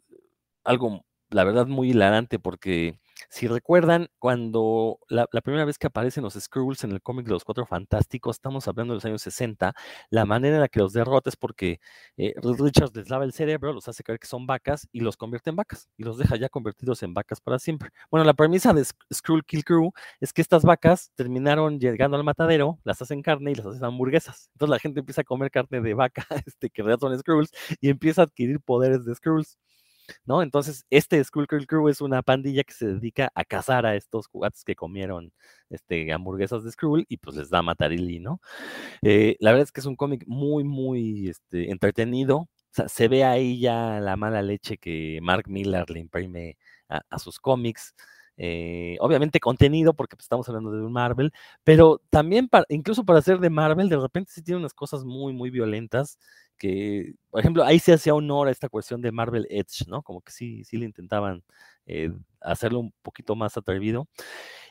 [0.64, 3.00] algo, la verdad, muy hilarante porque
[3.30, 7.44] si recuerdan, cuando la, primera vez que aparecen los Skrulls en el cómic de los
[7.44, 9.74] Cuatro Fantásticos, estamos hablando de los años 60,
[10.10, 11.80] la manera en la que los derrota es porque
[12.18, 15.50] eh, Richards les lava el cerebro, los hace creer que son vacas y los convierte
[15.50, 17.90] en vacas y los deja ya convertidos en vacas para siempre.
[18.12, 22.80] Bueno, la premisa de Skrull Kill Crew es que estas vacas terminaron llegando al matadero,
[22.84, 24.50] las hacen carne y las hacen hamburguesas.
[24.54, 27.52] Entonces la gente empieza a comer carne de vaca, este, que en realidad son Skrulls,
[27.82, 29.58] y empieza a adquirir poderes de Skrulls.
[30.26, 30.41] ¿No?
[30.41, 34.64] Entonces, este Skull Crew es una pandilla que se dedica a cazar a estos juguetes
[34.64, 35.32] que comieron
[35.70, 38.41] este, hamburguesas de Skrull y pues les da matarili, ¿no?
[39.01, 42.49] Eh, la verdad es que es un cómic muy, muy este, entretenido.
[42.88, 46.58] Se ve ahí ya la mala leche que Mark Miller le imprime
[46.89, 47.93] a, sus cómics.
[48.38, 51.32] Eh, obviamente contenido, porque pues, estamos hablando de un Marvel,
[51.64, 55.32] pero también para, incluso para ser de Marvel, de repente sí tiene unas cosas muy,
[55.32, 56.20] muy violentas
[56.58, 60.03] que, por ejemplo, ahí se hacía honor a esta cuestión de Marvel Edge, ¿no?
[60.03, 61.43] Como que sí, sí le intentaban
[61.86, 64.08] eh, hacerlo un poquito más atrevido.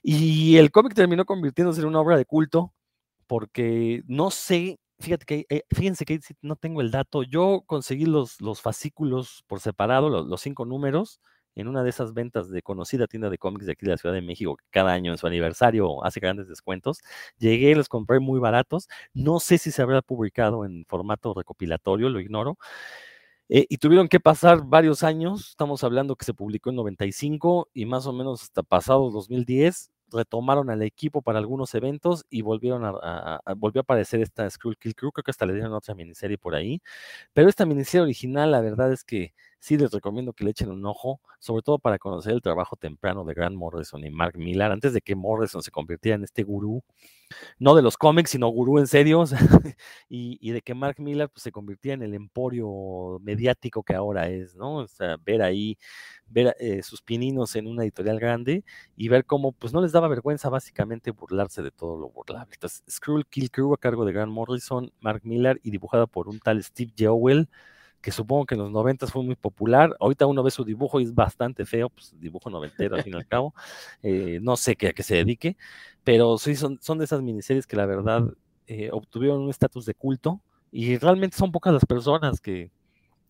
[0.03, 2.74] Y el cómic terminó convirtiéndose en una obra de culto,
[3.26, 8.41] porque no sé, fíjate que, eh, fíjense que no tengo el dato, yo conseguí los,
[8.41, 11.20] los fascículos por separado, los cinco números,
[11.55, 14.15] en una de esas ventas de conocida tienda de cómics de aquí de la Ciudad
[14.15, 17.01] de México, que cada año en su aniversario hace grandes descuentos.
[17.39, 18.89] Llegué, los compré muy baratos.
[19.13, 22.59] No sé si se habrá publicado en formato recopilatorio, lo ignoro.
[23.49, 27.85] Eh, y tuvieron que pasar varios años, estamos hablando que se publicó en 95 y
[27.85, 33.41] más o menos hasta pasado 2010 retomaron al equipo para algunos eventos y volvieron a,
[33.57, 36.55] volvió a aparecer esta Skrull Kill Crew, creo que hasta le dieron otra miniserie por
[36.55, 36.81] ahí,
[37.33, 39.35] pero esta miniserie original, la verdad es que
[39.65, 43.25] sí les recomiendo que le echen un ojo, sobre todo para conocer el trabajo temprano
[43.25, 46.85] de Grant Morrison y Mark Millar, antes de que Morrison se convirtiera en este gurú,
[47.59, 49.25] no de los cómics, sino gurú en serio,
[50.11, 54.55] y, de que Mark Millar pues, se convirtiera en el emporio mediático que ahora es,
[54.55, 54.77] ¿no?
[54.77, 55.79] O sea, ver ahí,
[56.27, 58.65] ver eh, sus pininos en una editorial grande
[58.97, 62.53] y ver cómo pues no les daba vergüenza básicamente burlarse de todo lo burlable.
[62.53, 66.39] Entonces, Skrull Kill Crew a cargo de Grant Morrison, Mark Millar y dibujada por un
[66.39, 67.49] tal Steve Jewell,
[68.05, 69.97] que supongo que en los noventas fue muy popular.
[69.99, 73.17] Ahorita uno ve su dibujo y es bastante feo, pues dibujo noventero al fin y
[73.17, 73.55] al cabo.
[74.03, 75.57] Eh, no sé qué, a qué se dedique,
[76.05, 78.25] pero sí son, son de esas miniseries que la verdad
[78.67, 82.71] eh, obtuvieron un estatus de culto y realmente son pocas las personas que,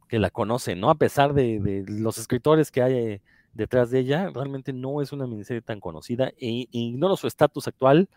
[0.09, 0.91] que la conocen, ¿no?
[0.91, 3.23] A pesar de, los escritores que hay eh,
[3.53, 8.09] detrás de ella, realmente no es una miniserie tan conocida e, ignoro su estatus actual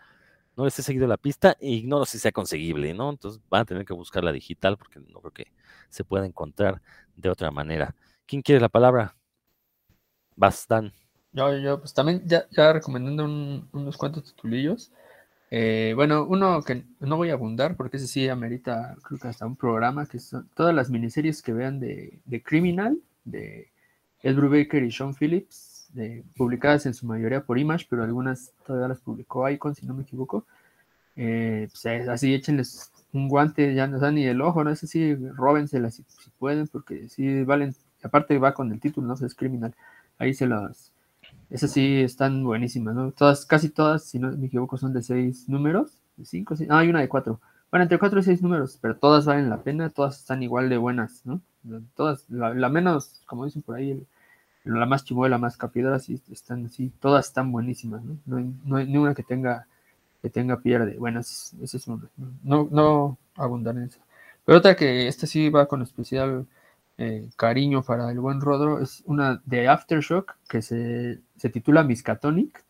[0.58, 3.10] no les he seguido la pista e ignoro si sea conseguible, ¿no?
[3.10, 5.52] Entonces van a tener que buscar la digital porque no creo que
[5.88, 6.82] se pueda encontrar
[7.14, 7.94] de otra manera.
[8.26, 9.14] ¿Quién quiere la palabra?
[10.34, 10.92] Bastan.
[11.30, 13.24] Yo, yo, pues también ya, ya recomendando
[13.72, 14.90] unos cuantos titulillos.
[15.52, 19.46] Eh, bueno, uno que no voy a abundar porque ese sí amerita, creo que hasta
[19.46, 23.70] un programa, que son todas las miniseries que vean de, de Criminal, de
[24.24, 25.77] Ed Brubaker y Sean Phillips,
[26.36, 30.02] publicadas en su mayoría por Image, pero algunas todavía las publicó Icon, si no me
[30.02, 30.44] equivoco.
[31.16, 34.70] Eh, pues, eh, así échenles un guante, ya no dan ni el ojo, ¿no?
[34.70, 39.14] Es así, róbenselas si, si pueden, porque sí valen, aparte va con el título, no
[39.14, 39.74] es criminal,
[40.18, 40.92] ahí se las,
[41.50, 43.12] esas sí están buenísimas, ¿no?
[43.12, 46.78] Todas, casi todas, si no me equivoco, son de seis números, de cinco, seis, ah,
[46.78, 49.90] hay una de cuatro, bueno, entre cuatro y seis números, pero todas valen la pena,
[49.90, 51.40] todas están igual de buenas, ¿no?
[51.96, 54.02] Todas, la, menos, como dicen por ahí,
[54.76, 58.18] la más chimuela, más capidora, sí están así, todas están buenísimas, ¿no?
[58.26, 59.66] No hay, no hay ni una que tenga
[60.22, 60.96] que tenga pierde.
[60.98, 62.08] Bueno, ese es uno.
[62.42, 64.00] No, no abundar en eso.
[64.44, 66.46] Pero otra que esta sí va con especial
[66.98, 72.64] eh, cariño para el buen Rodro es una de Aftershock que se, se titula Miskatonic.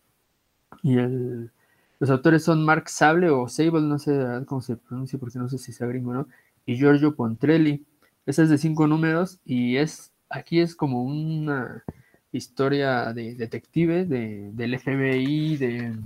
[0.82, 1.50] Y el,
[1.98, 4.12] los autores son Mark Sable o Sable, no sé
[4.46, 6.28] cómo se pronuncia porque no sé si sea gringo no,
[6.66, 7.84] y Giorgio Pontrelli.
[8.26, 11.84] Esa es de cinco números y es aquí es como una
[12.32, 15.96] historia de detective de, del FBI, de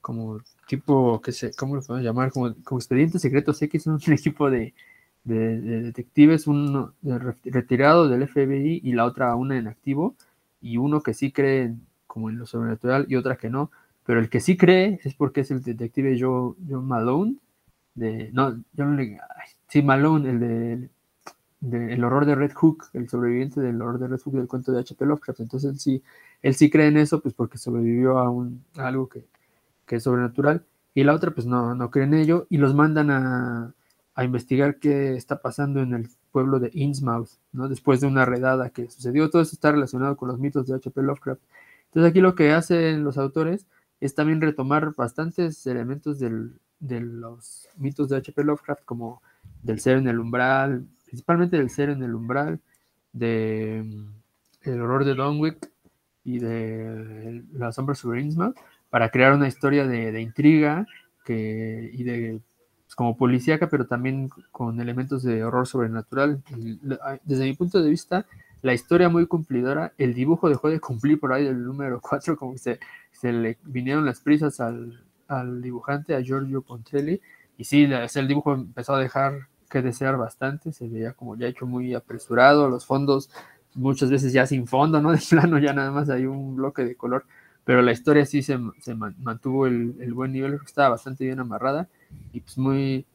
[0.00, 2.30] como tipo, que se, ¿cómo lo podemos llamar?
[2.32, 4.74] Como, como Expedientes Secretos X, un equipo de,
[5.24, 6.94] de, detectives, uno
[7.44, 10.14] retirado del FBI y la otra una en activo,
[10.60, 11.74] y uno que sí cree
[12.06, 13.70] como en lo sobrenatural y otra que no,
[14.04, 17.36] pero el que sí cree es porque es el detective Joe, Joe Malone,
[17.94, 19.18] de, no, le,
[19.68, 20.88] sí, Malone, el de
[21.60, 24.80] el horror de Red Hook, el sobreviviente del horror de Red Hook del cuento de
[24.80, 25.04] H.P.
[25.04, 25.40] Lovecraft.
[25.40, 26.02] Entonces él sí,
[26.42, 29.24] él sí cree en eso, pues porque sobrevivió a, un, algo que,
[29.88, 30.64] es sobrenatural.
[30.94, 33.74] Y la otra, pues no, no cree en ello y los mandan a,
[34.20, 37.68] investigar qué está pasando en el pueblo de Innsmouth, ¿no?
[37.68, 39.30] Después de una redada que sucedió.
[39.30, 41.02] Todo eso está relacionado con los mitos de H.P.
[41.02, 41.40] Lovecraft.
[41.86, 43.68] Entonces aquí lo que hacen los autores
[44.00, 48.42] es también retomar bastantes elementos del, de los mitos de H.P.
[48.42, 49.22] Lovecraft, como
[49.62, 52.60] del ser en el umbral, principalmente del ser en el umbral,
[53.12, 55.70] de mm, el horror de Donwick
[56.22, 58.56] y de la sombra sobre Innsmouth,
[58.90, 60.86] para crear una historia de, intriga
[61.24, 62.40] que, y de
[62.84, 66.42] pues, como policíaca, pero también con elementos de horror sobrenatural.
[67.24, 68.26] desde mi punto de vista,
[68.60, 72.52] la historia muy cumplidora, el dibujo dejó de cumplir por ahí del número 4, como
[72.52, 72.80] que se,
[73.12, 77.20] se le vinieron las prisas al, al dibujante, a Giorgio Pontrelli,
[77.56, 81.66] y sí, el dibujo empezó a dejar que desear bastante, se veía como ya hecho
[81.66, 83.30] muy apresurado, los fondos
[83.74, 85.12] muchas veces ya sin fondo, ¿no?
[85.12, 87.24] De plano ya nada más hay un bloque de color,
[87.64, 88.58] pero la historia sí se,
[89.18, 91.88] mantuvo el, buen nivel, estaba bastante bien amarrada
[92.32, 93.06] y pues muy,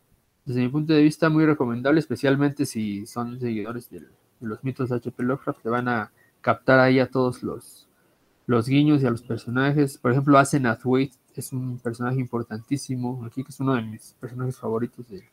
[0.45, 4.04] desde mi punto de vista, muy recomendable, especialmente si son seguidores de
[4.41, 5.24] los mitos de H.P.
[5.24, 7.88] Lovecraft, que van a captar ahí a todos los,
[8.45, 9.97] los guiños y a los personajes.
[9.97, 14.58] Por ejemplo, Asenath Waite es un personaje importantísimo aquí, que es uno de mis personajes
[14.58, 15.24] favoritos de,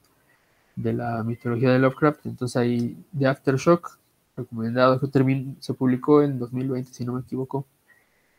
[0.83, 2.27] de la mitología de Lovecraft.
[2.27, 3.99] Entonces ahí de Aftershock,
[4.37, 7.67] recomendado, que se publicó en 2020, si no me equivoco.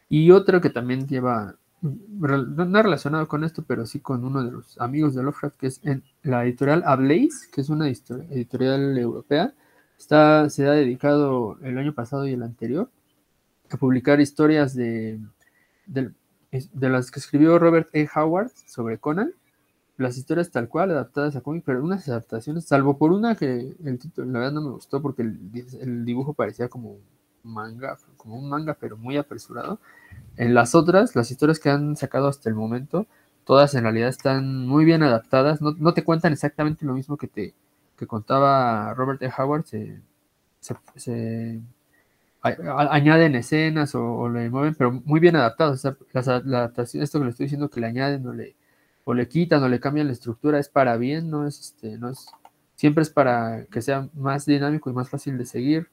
[0.09, 4.79] Y otro que también lleva, no relacionado con esto, pero sí con uno de los
[4.79, 9.53] amigos de Lovecraft, que es en la editorial Ablaze, que es una editorial europea.
[9.97, 12.89] Está, se ha dedicado el año pasado y el anterior
[13.69, 15.19] a publicar historias de,
[15.85, 16.11] de,
[16.51, 18.09] de las que escribió Robert E.
[18.13, 19.33] Howard sobre Conan
[19.97, 23.99] las historias tal cual, adaptadas a cómic, pero unas adaptaciones, salvo por una que el
[23.99, 27.01] título, la verdad no me gustó porque el, dibujo parecía como un
[27.43, 29.79] manga, como un manga, pero muy apresurado.
[30.37, 33.07] En las otras, las historias que han sacado hasta el momento,
[33.45, 37.27] todas en realidad están muy bien adaptadas, no, no te cuentan exactamente lo mismo que
[37.27, 37.53] te
[38.01, 39.31] que contaba Robert E.
[39.37, 40.01] Howard, se,
[40.95, 41.61] se,
[42.41, 45.83] añaden escenas o, le mueven, pero muy bien adaptados.
[45.83, 48.55] la adaptación, esto que le estoy diciendo que le añaden o le,
[49.03, 52.09] o le quitan o le cambian la estructura es para bien, no es este, no
[52.09, 52.27] es,
[52.75, 55.89] siempre es para que sea más dinámico y más fácil de seguir.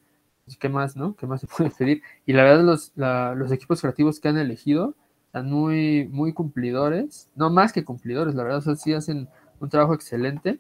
[0.59, 1.15] ¿Qué más, no?
[1.17, 2.03] ¿Qué más se puede pedir?
[2.27, 4.95] Y la verdad, los, los equipos creativos que han elegido
[5.27, 9.29] están muy, muy cumplidores, no más que cumplidores, la verdad, sí hacen
[9.61, 10.59] un trabajo excelente.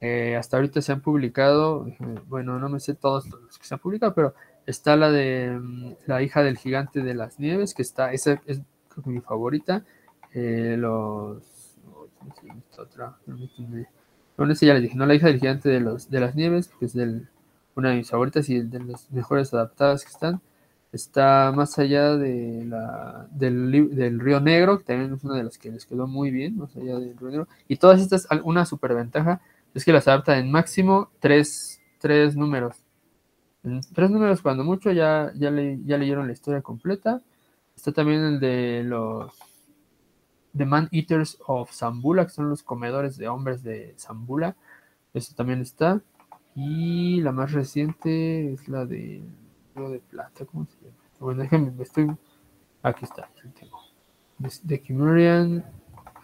[0.00, 1.86] Eh, hasta ahorita se han publicado,
[2.28, 4.34] bueno, no me sé todos los que se han publicado, pero
[4.66, 8.60] está la de mm, la hija del gigante de las nieves, que está, esa es
[9.04, 9.84] mi favorita.
[10.32, 11.42] Eh, los.
[12.78, 13.16] Otra,
[14.36, 15.06] bueno, esa ya les dije, ¿no?
[15.06, 16.94] La hija del gigante de, los, de las nieves, que es
[17.74, 20.40] una de mis favoritas y de las mejores adaptadas que están.
[20.92, 25.70] Está más allá de la, del, Río Negro, que también es una de las que
[25.70, 27.48] les quedó muy bien, más allá del Río Negro.
[27.66, 29.40] Y todas estas, una superventaja
[29.74, 32.76] es que las adapta en máximo tres, tres números.
[33.94, 37.20] Tres números, cuando mucho, ya, ya, le, ya leyeron la historia completa.
[37.74, 39.32] Está también el de los
[40.56, 44.56] The Man Eaters of Zambula, que son los comedores de hombres de Zambula.
[45.14, 46.00] Eso también está.
[46.54, 49.22] Y la más reciente es la de
[49.84, 50.96] de plata, ¿cómo se llama?
[51.20, 52.10] Bueno, déjenme, estoy.
[52.82, 53.28] Aquí está,
[54.66, 55.64] The Kimurian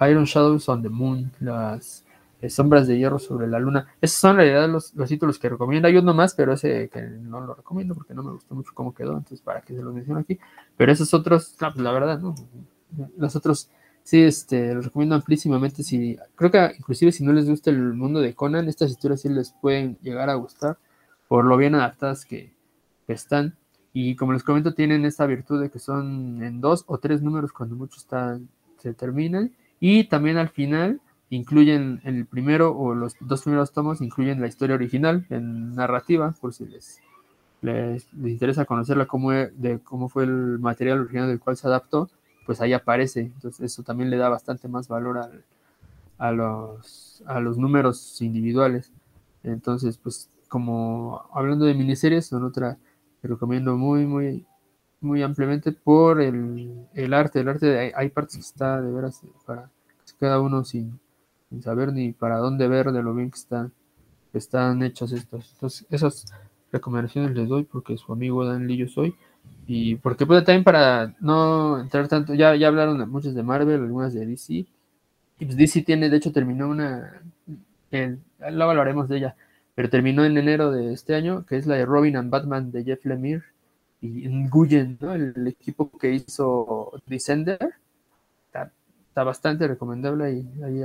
[0.01, 2.05] Iron Shadows on the Moon, las
[2.41, 3.89] eh, sombras de hierro sobre la luna.
[4.01, 5.89] Esos son en realidad los, títulos que recomiendo.
[5.89, 8.95] Hay uno más, pero ese que no lo recomiendo porque no me gustó mucho cómo
[8.95, 10.39] quedó, entonces para que se los menciono aquí.
[10.77, 12.35] Pero esos otros, pues, la verdad, no.
[13.17, 13.71] Los otros
[14.03, 15.83] sí, este, los recomiendo amplísimamente.
[15.83, 19.29] Si, creo que inclusive si no les gusta el mundo de Conan, estas historias sí
[19.29, 20.79] les pueden llegar a gustar
[21.29, 22.53] por lo bien adaptadas que,
[23.09, 23.57] están.
[23.93, 27.53] Y como les comento, tienen esta virtud de que son en dos o tres números
[27.53, 28.49] cuando mucho están,
[28.79, 29.53] se terminan.
[29.81, 34.77] Y también al final incluyen el primero o los dos primeros tomos, incluyen la historia
[34.77, 37.01] original en narrativa, por si les,
[37.63, 42.11] les, interesa conocerla, cómo, de cómo fue el material original del cual se adaptó,
[42.47, 43.21] pues ahí aparece.
[43.21, 45.19] Entonces eso también le da bastante más valor
[46.19, 48.93] a, los, a los números individuales.
[49.43, 52.79] Entonces, pues como hablando de miniseries, son otra
[53.21, 54.47] que recomiendo muy, muy,
[55.01, 57.41] muy ampliamente por el, el arte.
[57.41, 59.71] El arte, hay, partes que está de veras para
[60.19, 61.01] cada uno sin
[61.53, 63.73] sin saber ni para dónde ver de lo bien que están,
[64.33, 65.53] están hechos estos.
[65.53, 66.33] Entonces, esas
[66.73, 69.15] recomendaciones les doy porque su amigo Dan Lillo soy.
[69.67, 74.13] Y porque puede también para no entrar tanto, ya, ya hablaron muchas de Marvel, algunas
[74.13, 74.53] de DC.
[74.53, 74.67] Y
[75.39, 77.23] pues DC tiene, de hecho, terminó una,
[77.91, 78.19] el,
[78.51, 79.37] luego hablaremos de ella,
[79.75, 82.85] pero terminó en enero de este año, que es la de Robin and Batman de
[82.85, 83.43] Jeff Lemire
[84.01, 85.15] y Nguyen, ¿no?
[85.15, 87.59] el, equipo que hizo Descender.
[88.47, 88.73] Está,
[89.09, 90.83] está bastante recomendable y ahí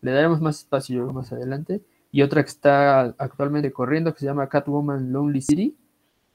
[0.00, 1.80] le daremos más espacio más adelante.
[2.10, 5.76] Y otra que está actualmente corriendo que se llama Catwoman Lonely City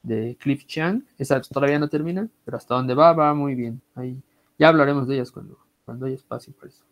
[0.04, 1.02] de Cliff Chang.
[1.18, 3.80] Esa todavía no termina, pero hasta donde va, va muy bien.
[3.96, 4.22] Ahí
[4.56, 6.84] ya hablaremos de ellas cuando, cuando haya espacio para eso.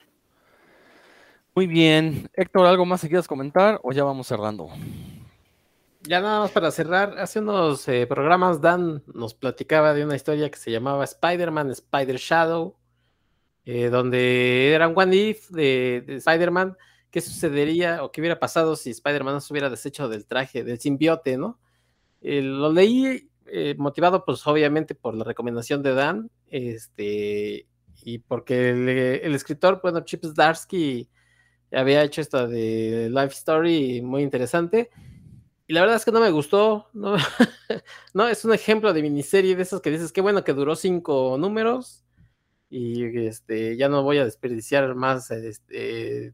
[1.55, 2.29] Muy bien.
[2.33, 4.69] Héctor, ¿algo más que quieras comentar o ya vamos cerrando?
[6.05, 10.51] Ya nada más para cerrar, hace unos eh, programas Dan nos platicaba de una historia
[10.51, 12.75] que se llamaba Spider-Man Spider Shadow,
[13.65, 16.77] eh, donde era un One If de, Spider-Man,
[17.11, 20.81] qué sucedería o qué hubiera pasado si Spider-Man no se hubiera deshecho del traje, del
[20.81, 21.61] simbiote, ¿no?
[22.23, 27.67] Eh, lo leí eh, motivado, pues obviamente por la recomendación de Dan, este,
[28.05, 31.09] y porque el, escritor, bueno, Chip Zdarsky
[31.73, 34.91] había hecho esta de Life Story muy interesante.
[35.67, 37.17] Y la verdad es que no me gustó, ¿no?
[38.15, 41.37] no, es un ejemplo de miniserie de esos que dices, qué bueno que duró cinco
[41.39, 42.05] números,
[42.73, 46.33] y este, ya no voy a desperdiciar más este,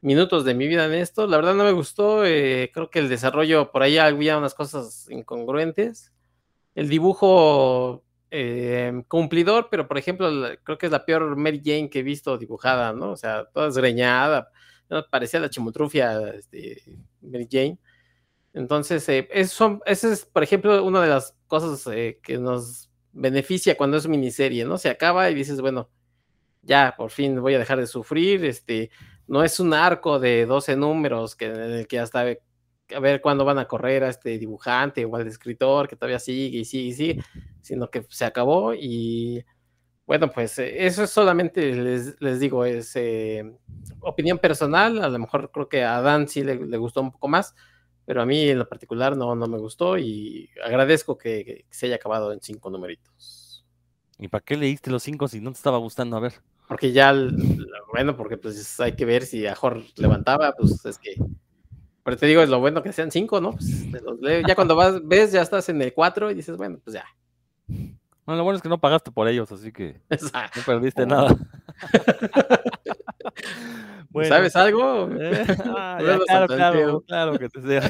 [0.00, 1.26] minutos de mi vida en esto.
[1.26, 5.08] La verdad no me gustó, eh, creo que el desarrollo, por ahí había unas cosas
[5.10, 6.12] incongruentes.
[6.74, 10.30] El dibujo eh, cumplidor, pero por ejemplo,
[10.62, 13.12] creo que es la peor Mary Jane que he visto dibujada, ¿no?
[13.12, 14.50] O sea, toda desgreñada,
[15.10, 16.82] parecía la chimutrufia este,
[17.20, 17.78] Mary Jane.
[18.54, 21.84] Entonces, eh, eso, es, por ejemplo, una de las cosas
[22.22, 24.78] que nos beneficia cuando es miniserie, ¿no?
[24.78, 25.90] Se acaba y dices, bueno,
[26.62, 28.90] ya por fin voy a dejar de sufrir, este,
[29.28, 32.24] no es un arco de 12 números que, en el que hasta
[32.94, 36.58] a ver cuándo van a correr a este dibujante o al escritor que todavía sigue
[36.58, 37.24] y sigue y sigue,
[37.60, 39.44] sino que se acabó y
[40.06, 43.44] Bueno, pues eh, eso es solamente, les, digo, es eh,
[44.00, 45.04] opinión personal.
[45.04, 47.54] A lo mejor creo que a Dan sí le, gustó un poco más,
[48.06, 51.96] pero a mí en lo particular no, no me gustó y agradezco que, se haya
[51.96, 53.66] acabado en cinco numeritos.
[54.18, 56.16] ¿Y para qué leíste los cinco si no te estaba gustando?
[56.16, 56.34] A ver.
[56.68, 57.14] Porque ya,
[57.92, 61.16] bueno, porque pues hay que ver si Ajor levantaba, pues es que.
[62.04, 63.52] Pero te digo, es lo bueno que sean cinco, ¿no?
[63.52, 67.04] Pues, ya cuando vas, ves, ya estás en el cuatro y dices, bueno, pues ya.
[68.28, 71.34] Bueno, lo bueno es que no pagaste por ellos, así que no perdiste nada.
[74.28, 75.08] ¿Sabes algo?
[75.18, 77.88] Eh, ah, claro, claro, claro que te sea.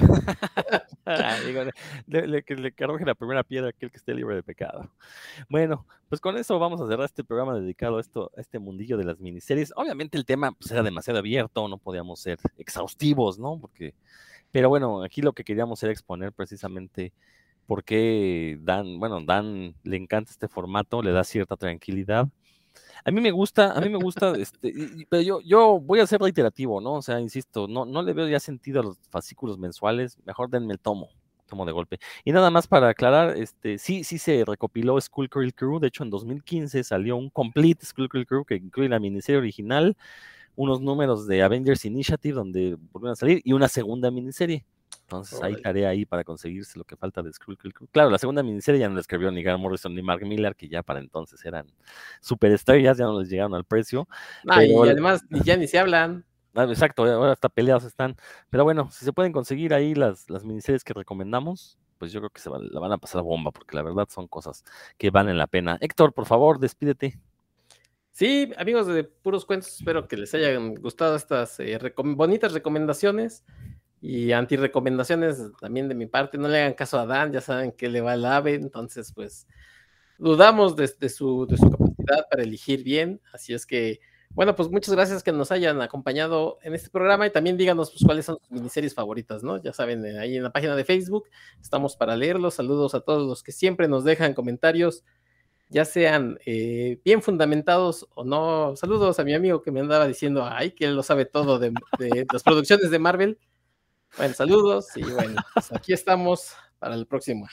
[2.07, 4.89] le, que le arroje la primera piedra aquel que esté libre de pecado.
[5.49, 8.97] Bueno, pues con eso vamos a cerrar este programa dedicado a esto, a este mundillo
[8.97, 9.72] de las miniseries.
[9.74, 13.59] Obviamente el tema pues, era demasiado abierto, no podíamos ser exhaustivos, ¿no?
[13.59, 13.93] Porque,
[14.53, 17.12] pero bueno, aquí lo que queríamos era exponer precisamente
[17.69, 22.27] por qué Dan, bueno, Dan le encanta este formato, le da cierta tranquilidad.
[23.05, 24.73] A mí me gusta, a mí me gusta, este,
[25.11, 26.95] pero yo, yo voy a ser reiterativo, ¿no?
[26.95, 30.73] O sea, insisto, no, no le veo ya sentido a los fascículos mensuales, mejor denme
[30.73, 31.11] el tomo,
[31.47, 31.99] tomo de golpe.
[32.25, 36.11] Y nada más para aclarar, este, sí, sí se recopiló Skullcurl Crew, de hecho en
[36.11, 39.95] 2015 salió un complete Skullcurl Crew que incluye la miniserie original,
[40.57, 44.64] unos números de Avengers Initiative donde volvieron a salir y una segunda miniserie.
[45.09, 47.56] Entonces hay tarea ahí para conseguirse lo que falta de Skrull.
[47.90, 50.68] Claro, la segunda miniserie ya no la escribió ni Grant Morrison ni Mark Miller, que
[50.68, 51.66] ya para entonces eran
[52.20, 54.06] superestrellas, ya no les llegaron al precio.
[54.46, 56.26] Ah, y además ya ni se hablan.
[56.54, 58.16] Ah, exacto, ahora hasta peleados están.
[58.50, 62.28] Pero bueno, si se pueden conseguir ahí las, las miniseries que recomendamos, pues yo creo
[62.28, 64.62] que se la van a pasar bomba, porque la verdad son cosas
[64.98, 65.78] que valen la pena.
[65.80, 67.18] Héctor, por favor, despídete.
[68.12, 73.42] Sí, amigos de Puros Cuentos, espero que les hayan gustado estas eh, bonitas recomendaciones.
[74.01, 77.88] Y anti-recomendaciones también de mi parte, no le hagan caso a Dan, ya saben que
[77.88, 79.46] le va el ave, entonces pues
[80.18, 84.94] dudamos de, su, de su capacidad para elegir bien, así es que, bueno, pues muchas
[84.94, 88.51] gracias que nos hayan acompañado en este programa y también díganos pues cuáles son sus
[88.51, 89.61] miniseries favoritas, ¿no?
[89.62, 91.28] Ya saben, eh, ahí en la página de Facebook
[91.61, 95.05] estamos para leerlos, saludos a todos los que siempre nos dejan comentarios,
[95.70, 100.46] ya sean eh, bien fundamentados o no, saludos a mi amigo que me andaba diciendo,
[100.49, 103.38] ay, que él lo sabe todo de, de las producciones de Marvel,
[104.16, 107.46] bueno, saludos y bueno, pues aquí estamos para el próximo.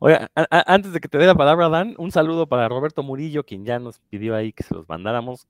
[0.00, 3.64] Oye, antes de que te dé la palabra, Dan, un saludo para Roberto Murillo, quien
[3.64, 5.46] ya nos pidió ahí que se los mandáramos.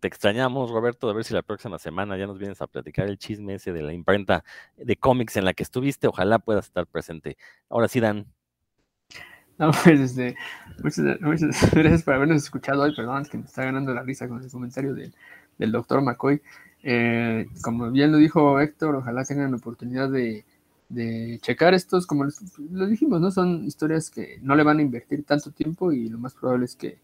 [0.00, 3.18] Te extrañamos, Roberto, de ver si la próxima semana ya nos vienes a platicar el
[3.18, 4.44] chisme ese de la imprenta
[4.76, 6.06] de cómics en la que estuviste.
[6.06, 7.36] Ojalá puedas estar presente.
[7.68, 8.26] Ahora sí, Dan.
[9.58, 10.36] No, pues, este,
[10.82, 12.94] muchas, gracias por habernos escuchado hoy.
[12.94, 16.42] Perdón, es que me está ganando la risa con el comentario del doctor McCoy.
[16.88, 20.44] Eh, como bien lo dijo Héctor, ojalá tengan la oportunidad de,
[21.42, 22.24] checar estos, como
[22.70, 23.32] lo dijimos, ¿no?
[23.32, 26.76] Son historias que no le van a invertir tanto tiempo y lo más probable es
[26.76, 27.00] que,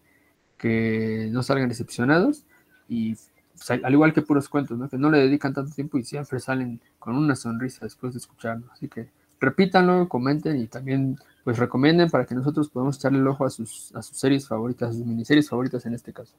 [1.31, 2.45] no salgan decepcionados
[2.87, 4.87] y pues, al igual que puros cuentos, ¿no?
[4.87, 8.67] Que no le dedican tanto tiempo y siempre salen con una sonrisa después de escucharlo.
[8.71, 9.09] Así que
[9.41, 13.93] repítanlo, comenten y también pues recomienden para que nosotros podamos echarle el ojo a sus,
[13.93, 16.33] a sus series favoritas, a sus miniseries favoritas en este caso.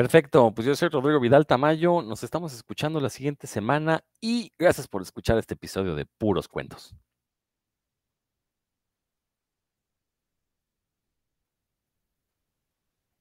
[0.00, 4.88] Perfecto, pues yo soy Rodrigo Vidal Tamayo, nos estamos escuchando la siguiente semana y gracias
[4.88, 6.94] por escuchar este episodio de Puros Cuentos.